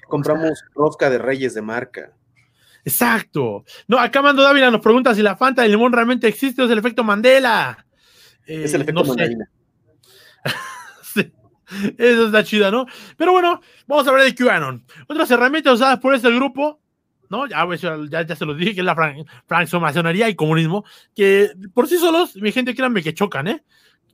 Compramos 0.08 0.64
rosca 0.74 1.10
de 1.10 1.18
reyes 1.18 1.54
de 1.54 1.62
marca. 1.62 2.12
Exacto. 2.84 3.66
No, 3.88 3.98
acá 3.98 4.22
Mando 4.22 4.44
Dávila 4.44 4.70
nos 4.70 4.82
pregunta 4.82 5.16
si 5.16 5.22
la 5.22 5.36
Fanta 5.36 5.64
de 5.64 5.70
limón 5.70 5.92
realmente 5.92 6.28
existe 6.28 6.62
o 6.62 6.66
es 6.66 6.72
el 6.72 6.78
efecto 6.78 7.04
Mandela. 7.04 7.86
es 8.46 8.74
el 8.74 8.82
eh, 8.82 8.84
efecto 8.84 9.04
Mandela. 9.04 9.50
Eso 11.98 12.28
está 12.28 12.44
chida, 12.44 12.70
¿no? 12.70 12.86
Pero 13.18 13.32
bueno, 13.32 13.60
vamos 13.88 14.06
a 14.06 14.12
hablar 14.12 14.26
de 14.26 14.36
QAnon. 14.36 14.86
Otras 15.08 15.32
herramientas 15.32 15.74
usadas 15.74 16.00
por 16.00 16.14
este 16.14 16.30
grupo, 16.30 16.80
¿no? 17.30 17.48
Ya, 17.48 17.66
pues, 17.66 17.82
ya, 17.82 18.36
se 18.36 18.46
los 18.46 18.58
dije, 18.58 18.74
que 18.74 18.82
es 18.82 18.86
la 18.86 18.96
francmasonería 19.48 20.30
y 20.30 20.36
comunismo, 20.36 20.86
que 21.16 21.52
por 21.74 21.88
sí 21.88 21.98
solos, 21.98 22.36
mi 22.38 22.52
gente, 22.52 22.76
créanme 22.76 23.04
que 23.04 23.14
chocan, 23.14 23.48
¿eh? 23.48 23.64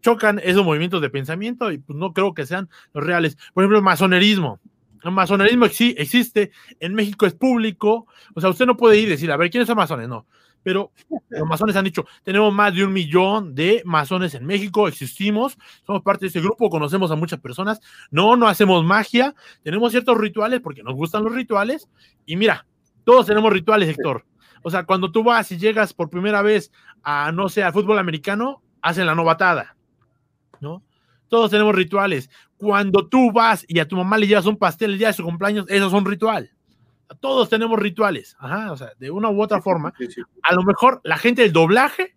Chocan 0.01 0.39
esos 0.43 0.65
movimientos 0.65 1.01
de 1.01 1.09
pensamiento 1.09 1.71
y 1.71 1.77
pues 1.77 1.97
no 1.97 2.13
creo 2.13 2.33
que 2.33 2.45
sean 2.45 2.69
los 2.93 3.03
reales. 3.03 3.37
Por 3.53 3.63
ejemplo, 3.63 3.77
el 3.77 3.83
masonerismo. 3.83 4.59
El 5.03 5.11
masonerismo 5.11 5.67
sí 5.67 5.95
existe, 5.97 6.51
en 6.79 6.93
México 6.93 7.25
es 7.25 7.33
público, 7.33 8.07
o 8.35 8.41
sea, 8.41 8.49
usted 8.49 8.65
no 8.65 8.77
puede 8.77 8.97
ir 8.97 9.07
y 9.07 9.11
decir, 9.11 9.31
a 9.31 9.37
ver, 9.37 9.49
¿quiénes 9.49 9.67
son 9.67 9.77
masones? 9.77 10.07
No, 10.07 10.27
pero 10.63 10.91
los 11.29 11.47
masones 11.47 11.75
han 11.75 11.85
dicho, 11.85 12.05
tenemos 12.23 12.53
más 12.53 12.73
de 12.75 12.85
un 12.85 12.93
millón 12.93 13.55
de 13.55 13.81
masones 13.85 14.35
en 14.35 14.45
México, 14.45 14.87
existimos, 14.87 15.57
somos 15.85 16.03
parte 16.03 16.25
de 16.25 16.29
ese 16.29 16.41
grupo, 16.41 16.69
conocemos 16.69 17.09
a 17.11 17.15
muchas 17.15 17.39
personas, 17.39 17.79
no, 18.11 18.35
no 18.35 18.47
hacemos 18.47 18.83
magia, 18.85 19.33
tenemos 19.63 19.91
ciertos 19.91 20.17
rituales 20.17 20.61
porque 20.61 20.83
nos 20.83 20.93
gustan 20.93 21.23
los 21.23 21.33
rituales, 21.33 21.89
y 22.25 22.35
mira, 22.35 22.67
todos 23.03 23.25
tenemos 23.25 23.51
rituales, 23.51 23.89
Héctor. 23.89 24.25
O 24.63 24.69
sea, 24.69 24.83
cuando 24.85 25.11
tú 25.11 25.23
vas 25.23 25.51
y 25.51 25.57
llegas 25.57 25.93
por 25.93 26.09
primera 26.09 26.41
vez 26.41 26.71
a, 27.03 27.31
no 27.31 27.49
sé, 27.49 27.63
al 27.63 27.73
fútbol 27.73 27.99
americano, 27.99 28.61
hacen 28.81 29.05
la 29.05 29.15
novatada, 29.15 29.75
¿no? 30.59 30.83
Todos 31.27 31.49
tenemos 31.49 31.73
rituales. 31.73 32.29
Cuando 32.57 33.07
tú 33.07 33.31
vas 33.31 33.65
y 33.67 33.79
a 33.79 33.87
tu 33.87 33.95
mamá 33.95 34.17
le 34.17 34.27
llevas 34.27 34.45
un 34.45 34.57
pastel 34.57 34.91
el 34.91 34.97
día 34.97 35.07
de 35.07 35.13
su 35.13 35.23
cumpleaños, 35.23 35.65
eso 35.69 35.87
es 35.87 35.93
un 35.93 36.05
ritual. 36.05 36.51
Todos 37.19 37.49
tenemos 37.49 37.79
rituales. 37.79 38.35
Ajá, 38.39 38.71
o 38.71 38.77
sea, 38.77 38.91
de 38.99 39.09
una 39.09 39.29
u 39.29 39.41
otra 39.41 39.61
forma. 39.61 39.93
A 40.43 40.53
lo 40.53 40.63
mejor 40.63 41.01
la 41.03 41.17
gente 41.17 41.41
del 41.41 41.53
doblaje 41.53 42.15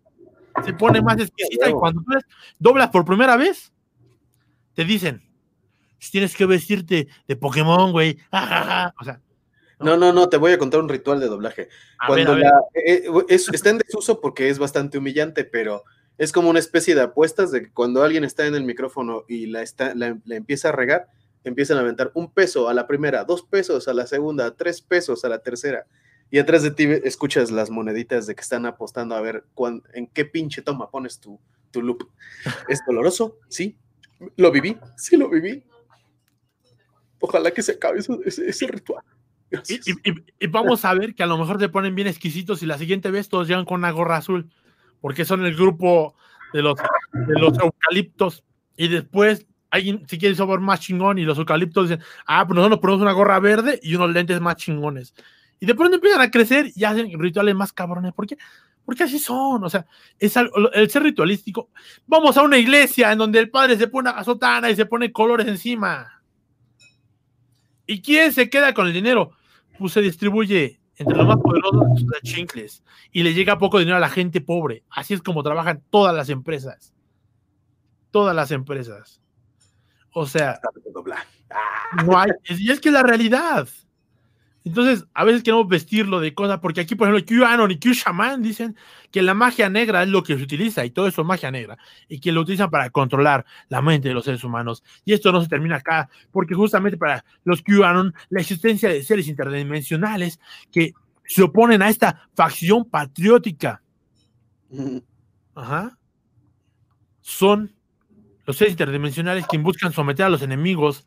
se 0.65 0.73
pone 0.73 1.01
más 1.01 1.19
exquisita 1.19 1.69
y 1.69 1.73
cuando 1.73 2.03
tú 2.03 2.13
doblas 2.59 2.91
por 2.91 3.05
primera 3.05 3.37
vez, 3.37 3.73
te 4.75 4.85
dicen, 4.85 5.23
tienes 6.11 6.37
que 6.37 6.47
vestirte 6.47 7.09
de 7.27 7.37
Pokémon, 7.37 7.93
güey. 7.93 8.19
O 9.01 9.05
sea, 9.05 9.21
no, 9.81 9.97
no, 9.97 10.13
no, 10.13 10.29
te 10.29 10.37
voy 10.37 10.53
a 10.53 10.59
contar 10.59 10.81
un 10.81 10.89
ritual 10.89 11.21
de 11.21 11.27
doblaje. 11.27 11.69
Cuando 12.07 12.37
eh, 12.39 12.45
eh, 12.75 13.05
está 13.29 13.71
en 13.71 13.79
desuso 13.79 14.21
porque 14.21 14.49
es 14.49 14.59
bastante 14.59 14.99
humillante, 14.99 15.45
pero 15.45 15.85
es 16.19 16.33
como 16.33 16.51
una 16.51 16.59
especie 16.59 16.95
de 16.95 17.03
apuestas 17.03 17.51
de 17.51 17.63
que 17.63 17.73
cuando 17.73 18.03
alguien 18.03 18.25
está 18.25 18.47
en 18.47 18.55
el 18.55 18.65
micrófono 18.65 19.25
y 19.29 19.47
la, 19.47 19.63
está, 19.63 19.95
la, 19.95 20.17
empieza 20.29 20.69
a 20.69 20.73
regar, 20.73 21.09
empiezan 21.43 21.77
a 21.77 21.81
aventar 21.81 22.11
un 22.15 22.33
peso 22.33 22.69
a 22.69 22.75
la 22.75 22.87
primera, 22.87 23.25
dos 23.25 23.43
pesos 23.43 23.89
a 23.89 23.95
la 23.95 24.07
segunda, 24.07 24.55
tres 24.55 24.81
pesos 24.81 25.25
a 25.25 25.29
la 25.29 25.41
tercera. 25.41 25.87
Y 26.31 26.39
atrás 26.39 26.63
de 26.63 26.71
ti 26.71 26.85
escuchas 27.05 27.51
las 27.51 27.71
moneditas 27.71 28.27
de 28.27 28.35
que 28.35 28.41
están 28.41 28.67
apostando 28.67 29.15
a 29.15 29.21
ver 29.21 29.45
en 29.93 30.07
qué 30.09 30.25
pinche 30.25 30.63
toma 30.63 30.91
pones 30.91 31.21
tu, 31.21 31.39
tu 31.71 31.83
loop. 31.83 32.09
¿Es 32.69 32.81
doloroso? 32.87 33.39
Sí. 33.49 33.77
¿Lo 34.37 34.51
viví? 34.51 34.79
Sí, 34.97 35.17
lo 35.17 35.29
viví. 35.29 35.65
Ojalá 37.21 37.51
que 37.51 37.63
se 37.63 37.73
acabe 37.73 38.01
ese, 38.01 38.67
ritual. 38.67 39.05
Y, 40.41 40.47
vamos 40.47 40.85
a 40.85 40.95
ver 40.95 41.15
que 41.15 41.23
a 41.23 41.27
lo 41.27 41.39
mejor 41.39 41.59
se 41.59 41.69
ponen 41.69 41.95
bien 41.95 42.09
exquisitos 42.09 42.63
y 42.63 42.67
la 42.67 42.79
siguiente 42.79 43.11
vez 43.11 43.29
todos 43.29 43.49
llegan 43.49 43.65
con 43.65 43.81
una 43.81 43.91
gorra 43.91 44.17
azul 44.17 44.51
porque 45.01 45.25
son 45.25 45.45
el 45.45 45.55
grupo 45.55 46.15
de 46.53 46.63
los, 46.63 46.77
de 47.13 47.39
los 47.39 47.59
eucaliptos. 47.59 48.45
Y 48.77 48.89
después 48.89 49.47
alguien 49.71 50.05
si 50.09 50.19
quiere 50.19 50.35
sabor 50.35 50.61
más 50.61 50.81
chingón 50.81 51.19
y 51.19 51.25
los 51.25 51.37
eucaliptos 51.37 51.89
dicen, 51.89 52.05
ah, 52.27 52.47
pues 52.47 52.55
nosotros 52.55 52.77
nos 52.77 52.81
ponemos 52.81 53.03
una 53.03 53.13
gorra 53.13 53.39
verde 53.41 53.81
y 53.83 53.95
unos 53.97 54.13
lentes 54.13 54.41
más 54.41 54.57
chingones. 54.57 55.15
Y 55.61 55.67
de 55.67 55.75
pronto 55.75 55.97
empiezan 55.97 56.21
a 56.21 56.31
crecer 56.31 56.71
y 56.75 56.85
hacen 56.85 57.19
rituales 57.19 57.55
más 57.55 57.73
cabrones. 57.73 58.13
¿Por 58.13 58.27
qué? 58.27 58.39
Porque 58.85 59.05
así 59.05 59.19
son, 59.19 59.65
o 59.65 59.71
sea, 59.71 59.87
es 60.19 60.37
el 60.37 60.91
ser 60.91 61.03
ritualístico. 61.03 61.71
Vamos 62.07 62.37
a 62.37 62.43
una 62.43 62.59
iglesia 62.59 63.13
en 63.13 63.19
donde 63.19 63.39
el 63.39 63.51
padre 63.51 63.77
se 63.77 63.89
pone 63.89 64.11
a 64.11 64.23
sotana 64.23 64.71
y 64.71 64.77
se 64.77 64.87
pone 64.87 65.11
colores 65.11 65.47
encima. 65.49 66.23
¿Y 67.87 68.01
quién 68.01 68.33
se 68.33 68.49
queda 68.49 68.75
con 68.75 68.87
el 68.87 68.93
dinero? 68.93 69.33
Pues 69.79 69.93
se 69.93 70.01
distribuye 70.01 70.81
entre 70.97 71.17
los 71.17 71.27
más 71.27 71.39
poderosos 71.39 72.07
de 72.07 72.21
chincles 72.23 72.83
y 73.11 73.23
le 73.23 73.35
llega 73.35 73.59
poco 73.59 73.79
dinero 73.79 73.97
a 73.97 74.01
la 74.01 74.09
gente 74.09 74.41
pobre. 74.41 74.85
Así 74.91 75.15
es 75.15 75.23
como 75.23 75.43
trabajan 75.43 75.83
todas 75.91 76.15
las 76.15 76.29
empresas. 76.29 76.95
Todas 78.11 78.35
las 78.35 78.51
empresas. 78.51 79.21
O 80.13 80.27
sea, 80.27 80.61
no 82.07 82.19
hay, 82.19 82.31
y 82.49 82.71
es 82.71 82.81
que 82.81 82.89
es 82.91 82.93
la 82.93 83.03
realidad. 83.03 83.69
Entonces, 84.65 85.07
a 85.13 85.25
veces 85.25 85.43
queremos 85.43 85.69
vestirlo 85.69 86.21
de 86.21 86.33
cosas, 86.33 86.59
porque 86.61 86.81
aquí, 86.81 86.95
por 86.95 87.09
ejemplo, 87.09 87.37
QAnon 87.37 87.71
y 87.71 87.79
Q-Shaman 87.79 88.43
dicen 88.43 88.75
que 89.11 89.21
la 89.21 89.35
magia 89.35 89.69
negra 89.69 90.03
es 90.03 90.09
lo 90.09 90.23
que 90.23 90.39
se 90.39 90.43
utiliza, 90.43 90.87
y 90.87 90.91
todo 90.91 91.07
eso 91.07 91.21
es 91.21 91.27
magia 91.27 91.51
negra, 91.51 91.77
y 92.09 92.19
que 92.19 92.33
lo 92.33 92.41
utilizan 92.41 92.71
para 92.71 92.89
controlar 92.89 93.45
la 93.69 93.83
mente 93.83 94.09
de 94.09 94.15
los 94.15 94.25
seres 94.25 94.43
humanos. 94.43 94.83
Y 95.05 95.13
esto 95.13 95.33
no 95.33 95.43
se 95.43 95.49
termina 95.49 95.77
acá, 95.77 96.09
porque 96.33 96.55
justamente 96.55 96.97
para 96.97 97.23
los 97.45 97.61
QAnon, 97.61 98.15
la 98.31 98.41
existencia 98.41 98.89
de 98.89 99.03
seres 99.03 99.29
interdimensionales 99.29 100.41
que 100.73 100.95
se 101.27 101.43
oponen 101.43 101.83
a 101.83 101.91
esta 101.91 102.29
facción 102.35 102.87
patriótica, 102.89 103.83
ajá, 105.55 105.99
son 107.21 107.75
los 108.47 108.57
seres 108.57 108.73
interdimensionales 108.73 109.47
quienes 109.47 109.65
buscan 109.65 109.93
someter 109.93 110.25
a 110.27 110.31
los 110.31 110.43
enemigos 110.43 111.07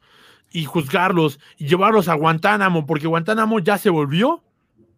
y 0.58 0.66
juzgarlos 0.66 1.40
y 1.60 1.68
llevarlos 1.68 2.08
a 2.08 2.16
Guantánamo, 2.16 2.88
porque 2.88 3.06
Guantánamo 3.06 3.60
ya 3.60 3.78
se 3.78 3.92
volvió 3.92 4.44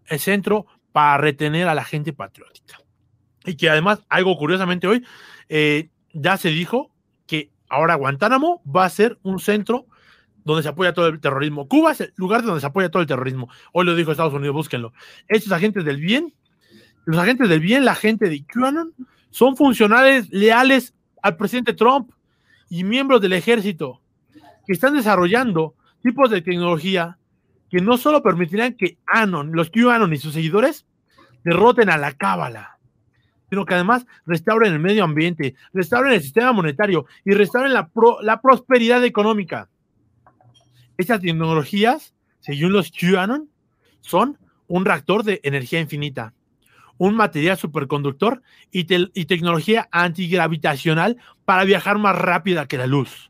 el 0.05 0.17
centro 0.17 0.65
para 0.93 1.17
retener 1.17 1.67
a 1.67 1.75
la 1.75 1.83
gente 1.83 2.13
patriótica. 2.13 2.79
Y 3.43 3.57
que 3.57 3.69
además, 3.69 3.99
algo 4.07 4.37
curiosamente 4.37 4.87
hoy, 4.87 5.05
eh, 5.49 5.89
ya 6.13 6.37
se 6.37 6.47
dijo 6.47 6.93
que 7.27 7.51
ahora 7.67 7.95
Guantánamo 7.95 8.63
va 8.63 8.85
a 8.85 8.89
ser 8.89 9.19
un 9.21 9.41
centro 9.41 9.85
donde 10.45 10.63
se 10.63 10.69
apoya 10.69 10.93
todo 10.93 11.07
el 11.07 11.19
terrorismo. 11.19 11.67
Cuba 11.67 11.91
es 11.91 11.99
el 11.99 12.13
lugar 12.15 12.41
donde 12.41 12.61
se 12.61 12.67
apoya 12.67 12.89
todo 12.89 13.01
el 13.01 13.07
terrorismo. 13.09 13.49
Hoy 13.73 13.85
lo 13.85 13.97
dijo 13.97 14.11
Estados 14.11 14.33
Unidos, 14.33 14.55
búsquenlo. 14.55 14.93
Estos 15.27 15.51
agentes 15.51 15.83
del 15.83 15.97
bien, 15.97 16.33
los 17.03 17.17
agentes 17.17 17.49
del 17.49 17.59
bien, 17.59 17.83
la 17.83 17.95
gente 17.95 18.29
de 18.29 18.45
QAnon, 18.45 18.93
son 19.29 19.57
funcionales 19.57 20.29
leales 20.29 20.93
al 21.21 21.35
presidente 21.35 21.73
Trump 21.73 22.11
y 22.69 22.85
miembros 22.85 23.19
del 23.19 23.33
ejército 23.33 23.99
que 24.69 24.73
están 24.73 24.93
desarrollando 24.93 25.73
tipos 26.03 26.29
de 26.29 26.43
tecnología 26.43 27.17
que 27.71 27.81
no 27.81 27.97
solo 27.97 28.21
permitirán 28.21 28.75
que 28.75 28.99
Anon, 29.07 29.49
los 29.51 29.71
QAnon 29.71 30.13
y 30.13 30.17
sus 30.17 30.35
seguidores 30.35 30.85
derroten 31.43 31.89
a 31.89 31.97
la 31.97 32.11
cábala, 32.11 32.77
sino 33.49 33.65
que 33.65 33.73
además 33.73 34.05
restauren 34.27 34.73
el 34.73 34.79
medio 34.79 35.05
ambiente, 35.05 35.55
restauren 35.73 36.13
el 36.13 36.21
sistema 36.21 36.51
monetario 36.51 37.07
y 37.25 37.31
restauren 37.31 37.73
la, 37.73 37.89
la 38.21 38.41
prosperidad 38.41 39.03
económica. 39.03 39.69
Estas 40.99 41.19
tecnologías, 41.19 42.13
según 42.39 42.71
los 42.71 42.91
QAnon, 42.91 43.49
son 44.01 44.37
un 44.67 44.85
reactor 44.85 45.23
de 45.23 45.39
energía 45.41 45.79
infinita, 45.79 46.35
un 46.99 47.15
material 47.15 47.57
superconductor 47.57 48.43
y, 48.71 48.85
y 49.19 49.25
tecnología 49.25 49.89
antigravitacional 49.91 51.17
para 51.43 51.63
viajar 51.63 51.97
más 51.97 52.15
rápida 52.15 52.67
que 52.67 52.77
la 52.77 52.85
luz. 52.85 53.28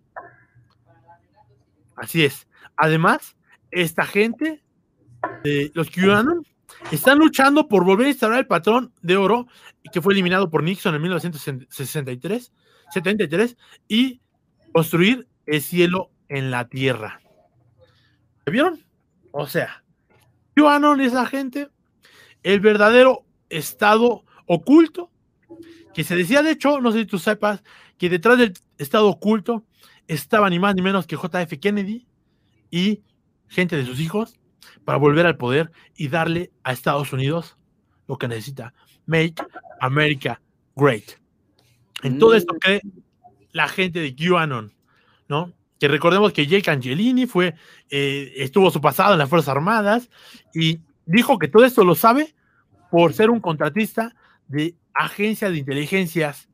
Así 1.99 2.23
es. 2.23 2.47
Además, 2.77 3.35
esta 3.71 4.05
gente, 4.05 4.63
los 5.73 5.89
QAnon, 5.89 6.45
están 6.91 7.19
luchando 7.19 7.67
por 7.67 7.83
volver 7.83 8.07
a 8.07 8.09
instaurar 8.09 8.39
el 8.39 8.47
patrón 8.47 8.93
de 9.01 9.17
oro 9.17 9.47
que 9.91 10.01
fue 10.01 10.13
eliminado 10.13 10.49
por 10.49 10.63
Nixon 10.63 10.95
en 10.95 11.01
1963 11.01 12.51
73, 12.91 13.57
y 13.87 14.21
construir 14.73 15.27
el 15.45 15.61
cielo 15.61 16.11
en 16.27 16.51
la 16.51 16.67
tierra. 16.67 17.21
vieron? 18.45 18.83
O 19.31 19.47
sea, 19.47 19.83
QAnon 20.55 21.01
es 21.01 21.13
la 21.13 21.25
gente, 21.25 21.69
el 22.43 22.59
verdadero 22.59 23.25
estado 23.49 24.25
oculto, 24.45 25.11
que 25.93 26.03
se 26.03 26.15
decía, 26.15 26.41
de 26.41 26.51
hecho, 26.51 26.81
no 26.81 26.91
sé 26.91 26.99
si 26.99 27.05
tú 27.05 27.19
sepas, 27.19 27.63
que 27.97 28.09
detrás 28.09 28.37
del 28.37 28.53
estado 28.77 29.07
oculto 29.07 29.65
estaba 30.09 30.49
ni 30.49 30.59
más 30.59 30.75
ni 30.75 30.81
menos 30.81 31.05
que 31.05 31.15
JF 31.15 31.59
Kennedy 31.61 32.07
y 32.71 33.03
gente 33.47 33.77
de 33.77 33.85
sus 33.85 33.99
hijos 33.99 34.39
para 34.83 34.97
volver 34.97 35.25
al 35.27 35.37
poder 35.37 35.71
y 35.95 36.07
darle 36.07 36.51
a 36.63 36.73
Estados 36.73 37.13
Unidos 37.13 37.57
lo 38.07 38.17
que 38.17 38.27
necesita. 38.27 38.73
Make 39.05 39.35
America 39.79 40.41
Great. 40.75 41.11
En 42.01 42.17
todo 42.17 42.33
esto 42.33 42.55
mm. 42.55 42.57
cree 42.57 42.81
la 43.51 43.67
gente 43.67 43.99
de 43.99 44.15
QAnon, 44.15 44.73
¿no? 45.27 45.53
Que 45.79 45.87
recordemos 45.87 46.33
que 46.33 46.47
Jake 46.47 46.71
Angelini 46.71 47.27
fue, 47.27 47.53
eh, 47.89 48.33
estuvo 48.37 48.71
su 48.71 48.81
pasado 48.81 49.13
en 49.13 49.19
las 49.19 49.29
Fuerzas 49.29 49.49
Armadas 49.49 50.09
y 50.53 50.79
dijo 51.05 51.37
que 51.37 51.47
todo 51.47 51.65
esto 51.65 51.83
lo 51.83 51.93
sabe 51.93 52.33
por 52.89 53.13
ser 53.13 53.29
un 53.29 53.39
contratista 53.39 54.15
de 54.47 54.75
agencias 54.93 55.51
de 55.51 55.59
inteligencias 55.59 56.49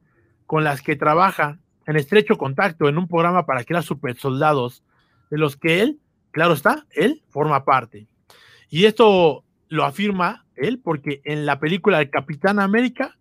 con 0.45 0.65
las 0.65 0.81
que 0.81 0.97
trabaja 0.97 1.59
en 1.88 1.95
estrecho 1.95 2.38
contacto 2.38 2.88
en 2.88 2.98
un 2.98 3.08
programa 3.08 3.45
para 3.45 3.63
crear 3.63 3.84
super 3.84 4.15
soldados, 4.15 4.84
de 5.30 5.38
los 5.38 5.58
que 5.58 5.82
él, 5.82 6.00
claro 6.32 6.54
está, 6.54 6.86
él 6.91 7.24
forma 7.30 7.65
parte. 7.65 8.08
Y 8.69 8.86
esto 8.86 9.43
lo 9.69 9.86
afirma 9.86 10.45
él 10.56 10.80
porque 10.84 11.21
en 11.26 11.45
la 11.45 11.60
película 11.60 12.00
de 12.00 12.10
Capitán 12.10 12.60
América 12.60 13.17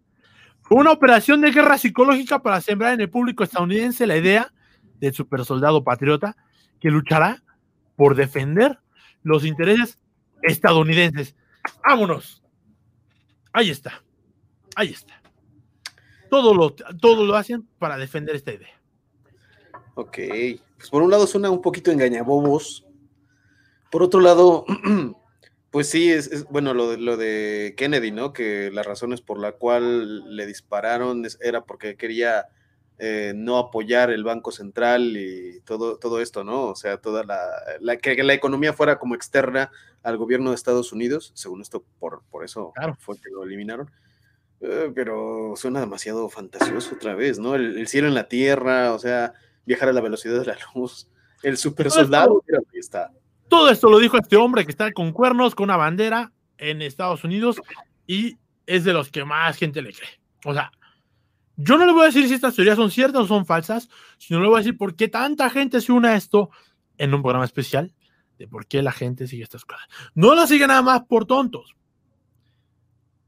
fue 0.62 0.79
una 0.79 0.92
operación 0.92 1.40
de 1.40 1.50
guerra 1.50 1.79
psicológica 1.79 2.40
para 2.40 2.61
sembrar 2.61 2.94
en 2.94 3.00
el 3.00 3.11
público 3.11 3.44
estadounidense 3.44 4.07
la 4.07 4.16
idea 4.16 4.53
del 5.00 5.12
super 5.12 5.44
soldado 5.44 5.85
patriota 5.85 6.37
que 6.81 6.90
luchará 6.90 7.42
por 7.96 8.14
defender 8.14 8.79
los 9.22 9.44
intereses 9.44 9.98
estadounidenses. 10.42 11.35
Vámonos. 11.87 12.42
Ahí 13.53 13.70
está. 13.70 14.03
Ahí 14.77 14.90
está. 14.90 15.23
Todo 16.34 16.52
lo, 16.52 16.74
todo 16.74 17.24
lo 17.24 17.36
hacen 17.36 17.62
para 17.78 17.96
defender 17.96 18.34
esta 18.34 18.52
idea. 18.52 18.74
Ok. 19.94 20.18
Pues 20.76 20.90
por 20.90 21.00
un 21.00 21.12
lado 21.12 21.28
suena 21.28 21.48
un 21.48 21.62
poquito 21.62 21.92
engañabobos. 21.92 22.84
Por 23.88 24.02
otro 24.02 24.18
lado, 24.18 24.66
pues 25.70 25.88
sí, 25.88 26.10
es, 26.10 26.42
bueno 26.46 26.74
lo 26.74 26.90
de, 26.90 26.96
lo 26.96 27.16
de 27.16 27.74
Kennedy, 27.76 28.10
¿no? 28.10 28.32
Que 28.32 28.72
las 28.72 28.84
razones 28.84 29.20
por 29.20 29.38
la 29.38 29.52
cual 29.52 30.36
le 30.36 30.44
dispararon 30.44 31.22
era 31.40 31.62
porque 31.62 31.96
quería 31.96 32.48
eh, 32.98 33.32
no 33.36 33.56
apoyar 33.56 34.10
el 34.10 34.24
Banco 34.24 34.50
Central 34.50 35.16
y 35.16 35.60
todo, 35.60 35.98
todo 35.98 36.20
esto, 36.20 36.42
¿no? 36.42 36.64
O 36.64 36.74
sea, 36.74 36.96
toda 36.96 37.22
la, 37.22 37.96
que, 37.98 38.20
la 38.24 38.34
economía 38.34 38.72
fuera 38.72 38.98
como 38.98 39.14
externa 39.14 39.70
al 40.02 40.16
gobierno 40.16 40.50
de 40.50 40.56
Estados 40.56 40.92
Unidos, 40.92 41.30
según 41.36 41.60
esto, 41.60 41.84
por, 42.00 42.24
por 42.28 42.44
eso 42.44 42.72
fue 42.98 43.14
que 43.20 43.30
lo 43.30 43.44
eliminaron. 43.44 43.88
Eh, 44.60 44.90
pero 44.94 45.54
suena 45.56 45.80
demasiado 45.80 46.28
fantasioso 46.28 46.94
otra 46.94 47.14
vez, 47.14 47.38
¿no? 47.38 47.54
El, 47.54 47.86
cielo 47.88 48.08
en 48.08 48.14
la 48.14 48.28
tierra, 48.28 48.92
o 48.92 48.98
sea, 48.98 49.34
viajar 49.66 49.88
a 49.88 49.92
la 49.92 50.00
velocidad 50.00 50.40
de 50.40 50.46
la 50.46 50.56
luz, 50.74 51.08
el 51.42 51.56
super 51.56 51.90
soldado, 51.90 52.42
está. 52.72 53.10
Todo 53.48 53.70
esto 53.70 53.90
lo 53.90 53.98
dijo 53.98 54.16
este 54.16 54.36
hombre 54.36 54.64
que 54.64 54.70
está 54.70 54.92
con 54.92 55.12
cuernos, 55.12 55.54
con 55.54 55.64
una 55.64 55.76
bandera 55.76 56.32
en 56.56 56.82
Estados 56.82 57.24
Unidos 57.24 57.60
y 58.06 58.38
es 58.66 58.84
de 58.84 58.92
los 58.92 59.10
que 59.10 59.24
más 59.24 59.56
gente 59.56 59.82
le 59.82 59.92
cree. 59.92 60.20
O 60.44 60.54
sea, 60.54 60.72
yo 61.56 61.76
no 61.76 61.86
le 61.86 61.92
voy 61.92 62.02
a 62.02 62.06
decir 62.06 62.26
si 62.26 62.34
estas 62.34 62.54
teorías 62.54 62.76
son 62.76 62.90
ciertas 62.90 63.22
o 63.22 63.26
son 63.26 63.46
falsas, 63.46 63.88
sino 64.18 64.40
le 64.40 64.48
voy 64.48 64.56
a 64.56 64.58
decir 64.58 64.76
por 64.76 64.96
qué 64.96 65.08
tanta 65.08 65.50
gente 65.50 65.80
se 65.80 65.92
une 65.92 66.08
a 66.08 66.16
esto 66.16 66.50
en 66.98 67.14
un 67.14 67.22
programa 67.22 67.44
especial 67.44 67.94
de 68.38 68.48
por 68.48 68.66
qué 68.66 68.82
la 68.82 68.92
gente 68.92 69.26
sigue 69.26 69.44
estas 69.44 69.64
cosas. 69.64 69.86
No 70.14 70.34
lo 70.34 70.46
sigue 70.46 70.66
nada 70.66 70.82
más 70.82 71.02
por 71.04 71.26
tontos, 71.26 71.76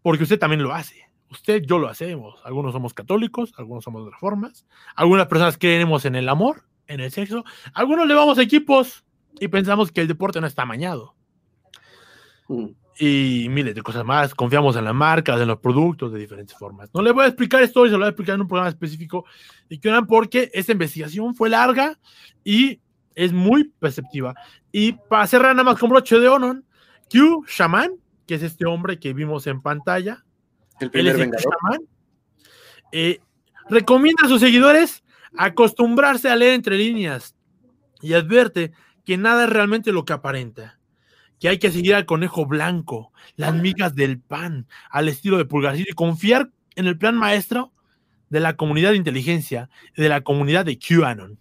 porque 0.03 0.25
usted 0.25 0.39
también 0.39 0.63
lo 0.63 0.75
hace. 0.75 1.06
Usted, 1.31 1.63
yo 1.67 1.79
lo 1.79 1.89
hacemos. 1.89 2.41
Algunos 2.45 2.73
somos 2.73 2.95
católicos, 2.95 3.53
algunos 3.57 3.85
somos 3.85 4.05
de 4.05 4.11
reformas, 4.13 4.67
algunas 4.95 5.27
personas 5.27 5.59
creemos 5.59 6.05
en 6.05 6.15
el 6.15 6.29
amor, 6.29 6.65
en 6.87 7.01
el 7.01 7.11
sexo, 7.11 7.45
algunos 7.75 8.07
le 8.07 8.15
vamos 8.15 8.39
a 8.39 8.43
equipos 8.43 9.05
y 9.41 9.49
pensamos 9.49 9.91
que 9.91 10.01
el 10.01 10.09
deporte 10.09 10.41
no 10.41 10.47
está 10.47 10.63
amañado. 10.63 11.15
Mm. 12.49 12.67
Y 12.99 13.49
miles 13.51 13.75
de 13.75 13.83
cosas 13.83 14.05
más. 14.05 14.35
Confiamos 14.35 14.75
en 14.77 14.85
las 14.85 14.95
marcas, 14.95 15.39
en 15.39 15.49
los 15.49 15.59
productos 15.59 16.13
de 16.13 16.19
diferentes 16.19 16.57
formas. 16.57 16.89
No 16.95 17.03
le 17.03 17.13
voy 17.13 17.25
a 17.25 17.29
explicar 17.29 17.63
esto, 17.63 17.85
se 17.85 17.91
lo 17.91 17.99
voy 17.99 18.07
a 18.07 18.11
explicar 18.11 18.37
en 18.37 18.43
un 18.43 18.49
programa 18.49 18.71
específico 18.71 19.27
de 19.69 19.79
QAnon 19.79 20.07
porque 20.07 20.51
esta 20.55 20.73
investigación 20.73 21.35
fue 21.35 21.51
larga 21.51 21.99
y 22.43 22.81
es 23.15 23.33
muy 23.33 23.65
perceptiva. 23.65 24.35
Y 24.73 24.93
para 24.93 25.27
cerrar 25.27 25.55
nada 25.55 25.65
más 25.65 25.79
con 25.79 25.91
broche 25.91 26.19
de 26.19 26.29
oro, 26.29 26.61
Q 27.11 27.45
Shaman, 27.49 27.93
que 28.27 28.37
es 28.37 28.43
este 28.43 28.67
hombre 28.67 28.99
que 28.99 29.13
vimos 29.13 29.47
en 29.47 29.61
pantalla, 29.61 30.25
el 30.81 30.91
primer 30.91 31.31
eh, 32.93 33.21
recomienda 33.69 34.27
a 34.27 34.29
sus 34.29 34.41
seguidores 34.41 35.03
acostumbrarse 35.37 36.29
a 36.29 36.37
leer 36.37 36.55
entre 36.55 36.79
líneas 36.79 37.35
y 38.01 38.15
advierte 38.15 38.73
que 39.05 39.17
nada 39.17 39.45
es 39.45 39.51
realmente 39.51 39.93
lo 39.93 40.05
que 40.05 40.13
aparenta, 40.13 40.79
que 41.41 41.49
hay 41.49 41.59
que 41.59 41.71
seguir 41.71 41.95
al 41.95 42.07
conejo 42.07 42.47
blanco, 42.47 43.13
las 43.37 43.55
migas 43.55 43.95
del 43.95 44.21
pan, 44.21 44.67
al 44.91 45.09
estilo 45.09 45.39
de 45.39 45.45
Pulgarcito 45.45 45.91
y 45.91 45.95
confiar 45.95 46.51
en 46.75 46.87
el 46.87 46.99
plan 46.99 47.17
maestro 47.17 47.73
de 48.29 48.41
la 48.41 48.57
comunidad 48.57 48.91
de 48.91 48.97
inteligencia, 48.97 49.71
de 49.97 50.09
la 50.09 50.23
comunidad 50.23 50.65
de 50.65 50.79
QAnon, 50.79 51.39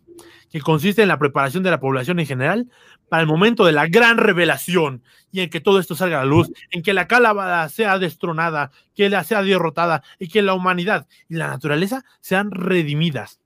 que 0.52 0.62
consiste 0.62 1.02
en 1.02 1.08
la 1.08 1.19
preparación 1.19 1.63
de 1.63 1.71
la 1.71 1.80
población 1.80 2.19
en 2.19 2.26
general 2.26 2.69
para 3.10 3.22
el 3.22 3.28
momento 3.28 3.65
de 3.65 3.72
la 3.72 3.88
gran 3.88 4.18
revelación 4.18 5.04
y 5.32 5.41
en 5.41 5.50
que 5.50 5.62
todo 5.62 5.80
esto 5.80 5.96
salga 5.96 6.22
a 6.22 6.24
la 6.24 6.30
luz, 6.30 6.50
en 6.72 6.82
que 6.82 6.94
la 6.94 7.08
cálabra 7.08 7.68
sea 7.70 8.00
destronada, 8.00 8.72
que 8.96 9.10
la 9.10 9.24
sea 9.24 9.41
derrotada 9.44 10.04
y 10.20 10.28
que 10.28 10.41
la 10.41 10.54
humanidad 10.54 11.08
y 11.30 11.36
la 11.36 11.48
naturaleza 11.48 12.04
sean 12.22 12.52
redimidas 12.52 13.39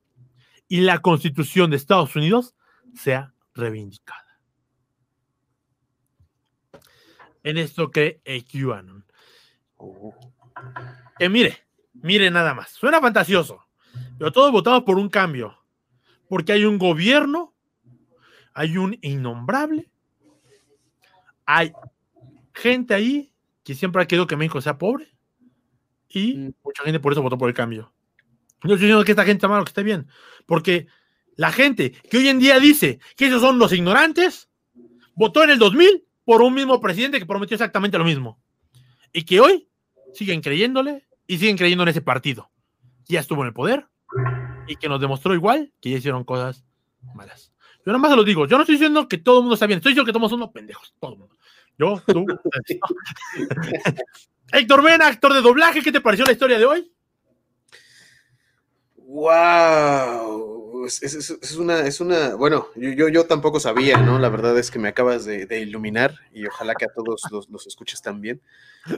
y 0.68 0.82
la 0.82 1.00
constitución 1.00 1.72
de 1.72 1.78
Estados 1.78 2.16
Unidos 2.16 2.56
sea 2.96 3.34
reivindicada. 3.54 4.26
En 7.44 7.58
esto 7.58 7.90
cree 7.90 8.22
QAnon. 8.24 9.06
Que 11.18 11.30
mire, 11.30 11.58
mire 11.94 12.30
nada 12.30 12.54
más. 12.54 12.70
Suena 12.70 13.02
fantasioso, 13.02 13.66
pero 14.18 14.32
todos 14.32 14.52
votamos 14.52 14.84
por 14.84 14.98
un 14.98 15.10
cambio. 15.10 15.58
Porque 16.28 16.52
hay 16.52 16.66
un 16.66 16.78
gobierno 16.78 17.56
hay 18.54 18.78
un 18.78 18.98
innombrable, 19.02 19.90
hay 21.46 21.72
gente 22.54 22.94
ahí 22.94 23.34
que 23.64 23.76
siempre 23.76 24.02
ha 24.02 24.08
querido 24.08 24.28
que 24.28 24.36
México 24.36 24.62
sea 24.62 24.78
pobre 24.78 25.08
y 26.10 26.36
mm. 26.36 26.54
mucha 26.64 26.84
gente 26.84 27.00
por 27.00 27.14
eso 27.14 27.22
votó 27.22 27.38
por 27.38 27.50
el 27.50 27.56
cambio. 27.56 27.94
No 28.64 28.74
estoy 28.74 28.88
diciendo 28.88 29.06
que 29.06 29.12
esta 29.12 29.24
gente 29.24 29.38
está 29.38 29.48
malo, 29.48 29.64
que 29.64 29.70
esté 29.70 29.84
bien, 29.84 30.08
porque 30.46 30.88
la 31.36 31.52
gente 31.52 31.92
que 31.92 32.18
hoy 32.18 32.28
en 32.28 32.40
día 32.40 32.60
dice 32.60 33.00
que 33.16 33.28
esos 33.28 33.42
son 33.42 33.60
los 33.60 33.72
ignorantes, 33.72 34.50
votó 35.16 35.44
en 35.44 35.52
el 35.52 35.60
2000 35.60 36.06
por 36.26 36.42
un 36.42 36.54
mismo 36.54 36.82
presidente 36.82 37.20
que 37.20 37.26
prometió 37.26 37.56
exactamente 37.56 37.98
lo 37.98 38.04
mismo 38.04 38.42
y 39.14 39.24
que 39.24 39.40
hoy 39.40 39.70
siguen 40.14 40.42
creyéndole 40.42 41.08
y 41.28 41.38
siguen 41.38 41.58
creyendo 41.58 41.84
en 41.84 41.90
ese 41.90 42.02
partido. 42.02 42.52
Ya 43.06 43.20
estuvo 43.20 43.42
en 43.42 43.48
el 43.48 43.54
poder 43.54 43.88
y 44.68 44.76
que 44.76 44.90
nos 44.90 45.00
demostró 45.00 45.34
igual 45.34 45.74
que 45.80 45.90
ya 45.90 45.98
hicieron 45.98 46.24
cosas 46.24 46.66
malas. 47.16 47.54
Yo 47.90 47.94
nada 47.94 48.04
más 48.04 48.12
se 48.12 48.18
lo 48.18 48.24
digo. 48.24 48.46
Yo 48.46 48.56
no 48.56 48.62
estoy 48.62 48.76
diciendo 48.76 49.08
que 49.08 49.18
todo 49.18 49.38
el 49.38 49.44
mundo 49.46 49.56
está 49.56 49.66
bien. 49.66 49.78
Estoy 49.78 49.94
diciendo 49.94 50.06
que 50.06 50.14
todos 50.14 50.30
somos 50.30 50.52
pendejos. 50.52 50.94
Todo 51.00 51.14
el 51.14 51.18
mundo. 51.18 51.36
Yo, 51.76 52.00
tú. 52.06 52.24
Héctor 54.52 54.84
Mena, 54.84 55.08
actor 55.08 55.34
de 55.34 55.42
doblaje. 55.42 55.82
¿Qué 55.82 55.92
te 55.92 56.00
pareció 56.00 56.24
la 56.24 56.34
historia 56.34 56.60
de 56.60 56.68
hoy? 56.68 56.94
¡Wow! 58.98 60.86
Es, 60.86 61.58
una, 61.58 61.80
es 61.80 62.00
una, 62.00 62.36
bueno, 62.36 62.68
yo, 62.76 63.10
yo, 63.10 63.26
tampoco 63.26 63.60
sabía, 63.60 63.98
¿no? 63.98 64.20
La 64.20 64.30
verdad 64.30 64.56
es 64.60 64.70
que 64.70 64.78
me 64.78 64.90
acabas 64.90 65.26
de, 65.26 65.60
iluminar 65.60 66.14
y 66.32 66.46
ojalá 66.46 66.76
que 66.76 66.86
a 66.86 66.94
todos 66.94 67.24
los, 67.32 67.50
los 67.50 67.66
escuches 67.66 68.04
también. 68.04 68.40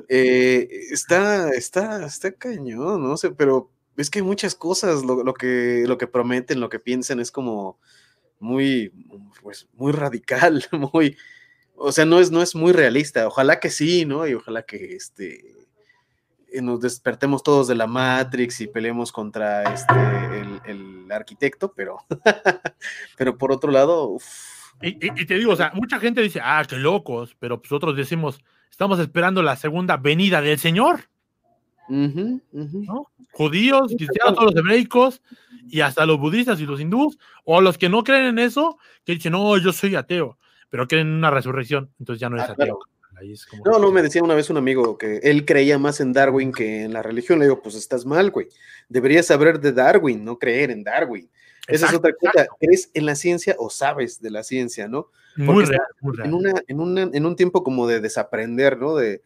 Eh, 0.10 0.68
está, 0.92 1.52
está, 1.52 2.06
está 2.06 2.34
cañón, 2.34 3.02
no 3.02 3.16
sé, 3.16 3.32
pero 3.32 3.72
es 3.96 4.10
que 4.10 4.20
hay 4.20 4.26
muchas 4.26 4.54
cosas, 4.54 5.06
lo, 5.06 5.34
que, 5.34 5.86
lo 5.88 5.98
que 5.98 6.08
prometen, 6.08 6.60
lo 6.60 6.68
que 6.68 6.80
piensan 6.80 7.22
es 7.22 7.32
como 7.32 7.80
muy, 8.42 8.92
pues, 9.42 9.68
muy 9.74 9.92
radical, 9.92 10.66
muy, 10.94 11.16
o 11.76 11.92
sea, 11.92 12.06
no 12.06 12.20
es, 12.20 12.32
no 12.32 12.42
es 12.42 12.56
muy 12.56 12.74
realista. 12.74 13.28
Ojalá 13.28 13.60
que 13.60 13.70
sí, 13.70 14.06
¿no? 14.06 14.28
Y 14.28 14.34
ojalá 14.34 14.64
que 14.64 14.96
este 14.96 15.62
nos 16.60 16.82
despertemos 16.82 17.44
todos 17.44 17.68
de 17.70 17.76
la 17.76 17.88
Matrix 17.88 18.60
y 18.60 18.68
peleemos 18.68 19.14
contra 19.14 19.64
este, 19.74 19.94
el, 20.66 21.10
arquitecto, 21.10 21.72
pero, 21.74 21.98
pero 23.18 23.38
por 23.38 23.52
otro 23.52 23.72
lado... 23.72 24.18
Y, 24.82 24.96
te 25.26 25.36
digo, 25.36 25.52
o 25.52 25.56
sea, 25.56 25.72
mucha 25.76 26.00
gente 26.00 26.22
dice, 26.22 26.40
ah, 26.44 26.66
qué 26.68 26.76
locos, 26.76 27.36
pero 27.38 27.62
pues 27.62 27.72
otros 27.72 27.96
decimos, 27.96 28.42
estamos 28.70 28.98
esperando 29.00 29.44
la 29.44 29.56
segunda 29.56 29.98
venida 29.98 30.42
del 30.42 30.58
Señor. 30.58 31.11
Judíos, 33.34 33.94
cristianos, 33.98 34.36
todos 34.36 34.54
los 34.54 34.56
hebreicos 34.56 35.22
y 35.68 35.82
hasta 35.82 36.06
los 36.06 36.20
budistas 36.20 36.60
y 36.60 36.66
los 36.66 36.80
hindús, 36.80 37.18
o 37.44 37.62
los 37.62 37.78
que 37.78 37.90
no 37.90 38.04
creen 38.04 38.26
en 38.26 38.40
eso, 38.40 38.78
que 39.06 39.14
dicen, 39.14 39.34
no, 39.34 39.58
yo 39.58 39.72
soy 39.74 39.96
ateo, 39.96 40.38
pero 40.70 40.88
creen 40.88 41.08
en 41.08 41.14
una 41.14 41.32
resurrección, 41.32 41.92
entonces 42.00 42.20
ya 42.20 42.30
no 42.30 42.38
es 42.38 42.44
ah, 42.44 42.54
ateo. 42.54 42.80
No, 43.66 43.80
no, 43.80 43.92
me 43.92 44.02
decía 44.02 44.24
una 44.24 44.36
vez 44.36 44.50
un 44.50 44.58
amigo 44.58 44.98
que 44.98 45.18
él 45.18 45.46
creía 45.46 45.78
más 45.78 46.00
en 46.00 46.14
Darwin 46.14 46.52
que 46.52 46.84
en 46.84 46.94
la 46.94 47.04
religión. 47.04 47.40
Le 47.40 47.46
digo, 47.46 47.62
pues 47.62 47.76
estás 47.76 48.06
mal, 48.06 48.32
güey. 48.32 48.48
Deberías 48.90 49.28
saber 49.28 49.60
de 49.60 49.72
Darwin, 49.72 50.26
no 50.26 50.40
creer 50.40 50.72
en 50.72 50.84
Darwin. 50.84 51.30
Esa 51.68 51.88
es 51.88 51.94
otra 51.94 52.14
cosa. 52.14 52.48
¿Crees 52.60 52.90
en 52.94 53.06
la 53.06 53.16
ciencia 53.16 53.56
o 53.60 53.70
sabes 53.70 54.22
de 54.22 54.32
la 54.32 54.44
ciencia, 54.44 54.88
no? 54.88 55.10
muy 55.38 55.64
real, 55.64 55.82
muy 56.02 56.18
real. 56.18 56.28
En, 56.30 56.80
una, 56.80 57.04
en, 57.04 57.16
en 57.16 57.26
un 57.26 57.36
tiempo 57.36 57.64
como 57.64 57.88
de 57.88 58.02
desaprender, 58.02 58.78
¿no? 58.78 58.96
De 58.96 59.22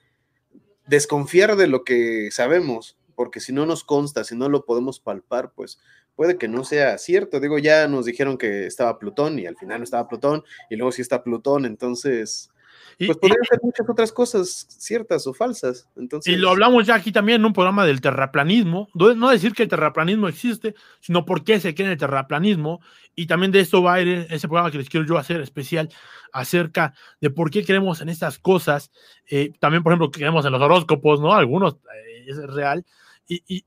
desconfiar 0.88 1.56
de 1.56 1.68
lo 1.68 1.84
que 1.84 2.30
sabemos, 2.32 2.98
porque 3.16 3.40
si 3.40 3.54
no 3.54 3.66
nos 3.66 3.84
consta, 3.84 4.24
si 4.24 4.36
no 4.36 4.50
lo 4.50 4.66
podemos 4.66 5.00
palpar, 5.00 5.52
pues 5.56 5.80
puede 6.16 6.38
que 6.38 6.48
no 6.48 6.64
sea 6.64 6.98
cierto. 6.98 7.40
Digo, 7.40 7.58
ya 7.58 7.88
nos 7.88 8.06
dijeron 8.06 8.38
que 8.38 8.66
estaba 8.66 9.00
Plutón 9.00 9.40
y 9.40 9.46
al 9.46 9.58
final 9.58 9.80
no 9.80 9.84
estaba 9.84 10.08
Plutón, 10.08 10.44
y 10.70 10.76
luego 10.76 10.92
sí 10.92 11.02
está 11.02 11.24
Plutón, 11.24 11.66
entonces 11.66 12.50
pues 12.98 13.18
podrían 13.18 13.44
ser 13.44 13.60
muchas 13.62 13.90
otras 13.90 14.12
cosas 14.12 14.68
ciertas 14.70 15.28
o 15.28 15.34
falsas. 15.34 15.88
Entonces... 15.96 16.34
Y 16.34 16.38
lo 16.38 16.50
hablamos 16.50 16.86
ya 16.86 16.96
aquí 16.96 17.12
también 17.12 17.42
en 17.42 17.46
un 17.46 17.54
programa 17.54 17.86
del 17.86 18.02
terraplanismo. 18.02 18.88
No 18.94 19.30
decir 19.30 19.54
que 19.54 19.64
el 19.64 19.70
terraplanismo 19.70 20.28
existe, 20.28 20.76
sino 21.02 21.26
por 21.26 21.44
qué 21.44 21.60
se 21.60 21.76
cree 21.76 21.88
en 21.88 21.94
el 21.94 21.98
terraplanismo. 21.98 22.80
Y 23.16 23.28
también 23.28 23.52
de 23.52 23.60
esto 23.60 23.84
va 23.84 23.96
a 23.96 24.02
ir 24.02 24.28
ese 24.30 24.48
programa 24.48 24.72
que 24.72 24.78
les 24.78 24.90
quiero 24.90 25.06
yo 25.06 25.18
hacer 25.18 25.42
especial 25.42 25.90
acerca 26.32 26.94
de 27.20 27.30
por 27.30 27.50
qué 27.50 27.66
creemos 27.66 28.02
en 28.02 28.10
estas 28.10 28.40
cosas. 28.40 28.92
Eh, 29.30 29.52
también, 29.60 29.84
por 29.84 29.92
ejemplo, 29.92 30.12
creemos 30.12 30.46
en 30.46 30.52
los 30.52 30.62
horóscopos, 30.62 31.20
¿no? 31.20 31.34
Algunos 31.34 31.76
eh, 31.76 32.26
es 32.28 32.38
real. 32.38 32.86
Y, 33.28 33.66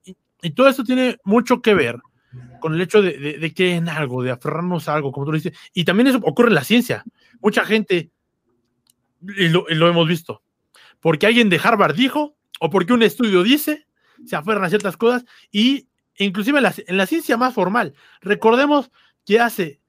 todo 0.55 0.69
esto 0.69 0.85
tiene 0.85 1.17
mucho 1.25 1.61
que 1.61 1.75
ver 1.75 1.99
con 2.61 2.73
el 2.73 2.81
hecho 2.81 3.03
de, 3.03 3.39
de, 3.39 3.55
que 3.55 3.75
en 3.75 3.89
algo, 3.89 4.23
de 4.23 4.31
aferrarnos 4.31 4.89
a 4.89 4.95
algo, 4.95 5.11
como 5.11 5.27
tú 5.27 5.33
dices. 5.33 5.53
Y 5.75 5.85
también 5.85 6.07
eso 6.07 6.21
ocurre 6.23 6.49
en 6.49 6.55
la 6.55 6.63
ciencia. 6.63 7.05
Mucha 7.41 7.65
gente 7.65 8.13
y 9.23 9.49
lo, 9.49 9.89
hemos 9.89 10.09
visto. 10.09 10.43
Porque 11.01 11.27
alguien 11.27 11.49
de 11.49 11.61
Harvard 11.63 11.95
dijo, 11.95 12.37
o 12.61 12.71
porque 12.71 12.93
un 12.93 13.03
estudio 13.03 13.43
dice, 13.43 13.87
se 14.27 14.37
aferran 14.37 14.65
a 14.65 14.69
ciertas 14.69 14.97
cosas, 14.97 15.25
y 15.51 15.89
inclusive 16.17 16.59
en 16.59 16.97
la, 16.97 17.07
ciencia 17.07 17.37
más 17.37 17.55
formal. 17.55 17.95
Recordemos 18.21 18.91
que 19.25 19.41
hace 19.41 19.81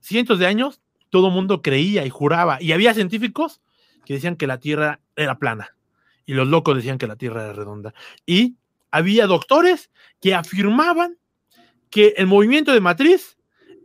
cientos 0.00 0.38
de 0.38 0.46
años 0.46 0.80
todo 1.08 1.30
mundo 1.30 1.62
creía 1.62 2.04
y 2.04 2.10
juraba, 2.10 2.60
y 2.60 2.72
había 2.72 2.94
científicos 2.94 3.60
que 4.04 4.14
decían 4.14 4.36
que 4.36 4.46
la 4.46 4.58
Tierra 4.58 5.00
era 5.16 5.38
plana, 5.38 5.74
y 6.26 6.34
los 6.34 6.48
locos 6.48 6.76
decían 6.76 6.98
que 6.98 7.06
la 7.06 7.16
Tierra 7.16 7.44
era 7.44 7.52
redonda. 7.52 7.94
Y 8.26 8.56
había 8.90 9.26
doctores 9.26 9.90
que 10.20 10.34
afirmaban 10.34 11.16
que 11.90 12.14
el 12.16 12.26
movimiento 12.26 12.72
de 12.72 12.80
matriz 12.80 13.36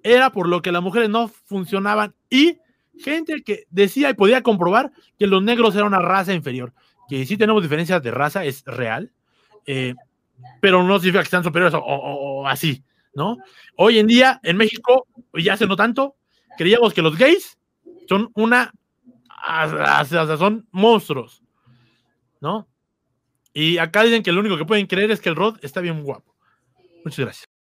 era 0.03 0.31
por 0.31 0.47
lo 0.47 0.62
que 0.62 0.71
las 0.71 0.84
mujeres 0.84 1.10
no 1.10 1.27
funcionaban 1.27 2.13
y 2.29 2.60
gente 2.99 3.41
que 3.43 3.65
decía 3.69 4.10
y 4.10 4.13
podía 4.13 4.43
comprobar 4.43 4.91
que 5.17 5.27
los 5.27 5.43
negros 5.43 5.75
eran 5.75 5.88
una 5.88 5.99
raza 5.99 6.34
inferior. 6.34 6.73
Que 7.08 7.25
sí 7.25 7.38
tenemos 7.38 7.62
diferencias 7.62 8.01
de 8.01 8.12
raza, 8.12 8.45
es 8.45 8.63
real, 8.65 9.12
eh, 9.65 9.93
pero 10.62 10.84
no 10.84 10.99
significa 10.99 11.23
que 11.23 11.29
sean 11.29 11.43
superiores 11.43 11.77
o, 11.77 12.47
así, 12.47 12.84
¿no? 13.13 13.38
Hoy 13.77 13.99
en 13.99 14.08
día, 14.08 14.39
en 14.43 14.58
México, 14.58 15.08
ya 15.34 15.53
hace 15.53 15.67
no 15.67 15.75
tanto, 15.75 16.15
creíamos 16.58 16.93
que 16.93 17.01
los 17.01 17.17
gays 17.17 17.58
son 18.08 18.31
una. 18.34 18.73
son 20.38 20.67
monstruos, 20.71 21.43
¿no? 22.41 22.67
Y 23.53 23.77
acá 23.77 24.03
dicen 24.03 24.23
que 24.23 24.31
lo 24.31 24.41
único 24.41 24.58
que 24.58 24.65
pueden 24.65 24.88
creer 24.88 25.12
es 25.12 25.21
que 25.21 25.29
el 25.29 25.36
Rod 25.36 25.58
está 25.62 25.79
bien 25.79 26.03
guapo. 26.03 26.36
Muchas 27.05 27.19
gracias. 27.19 27.54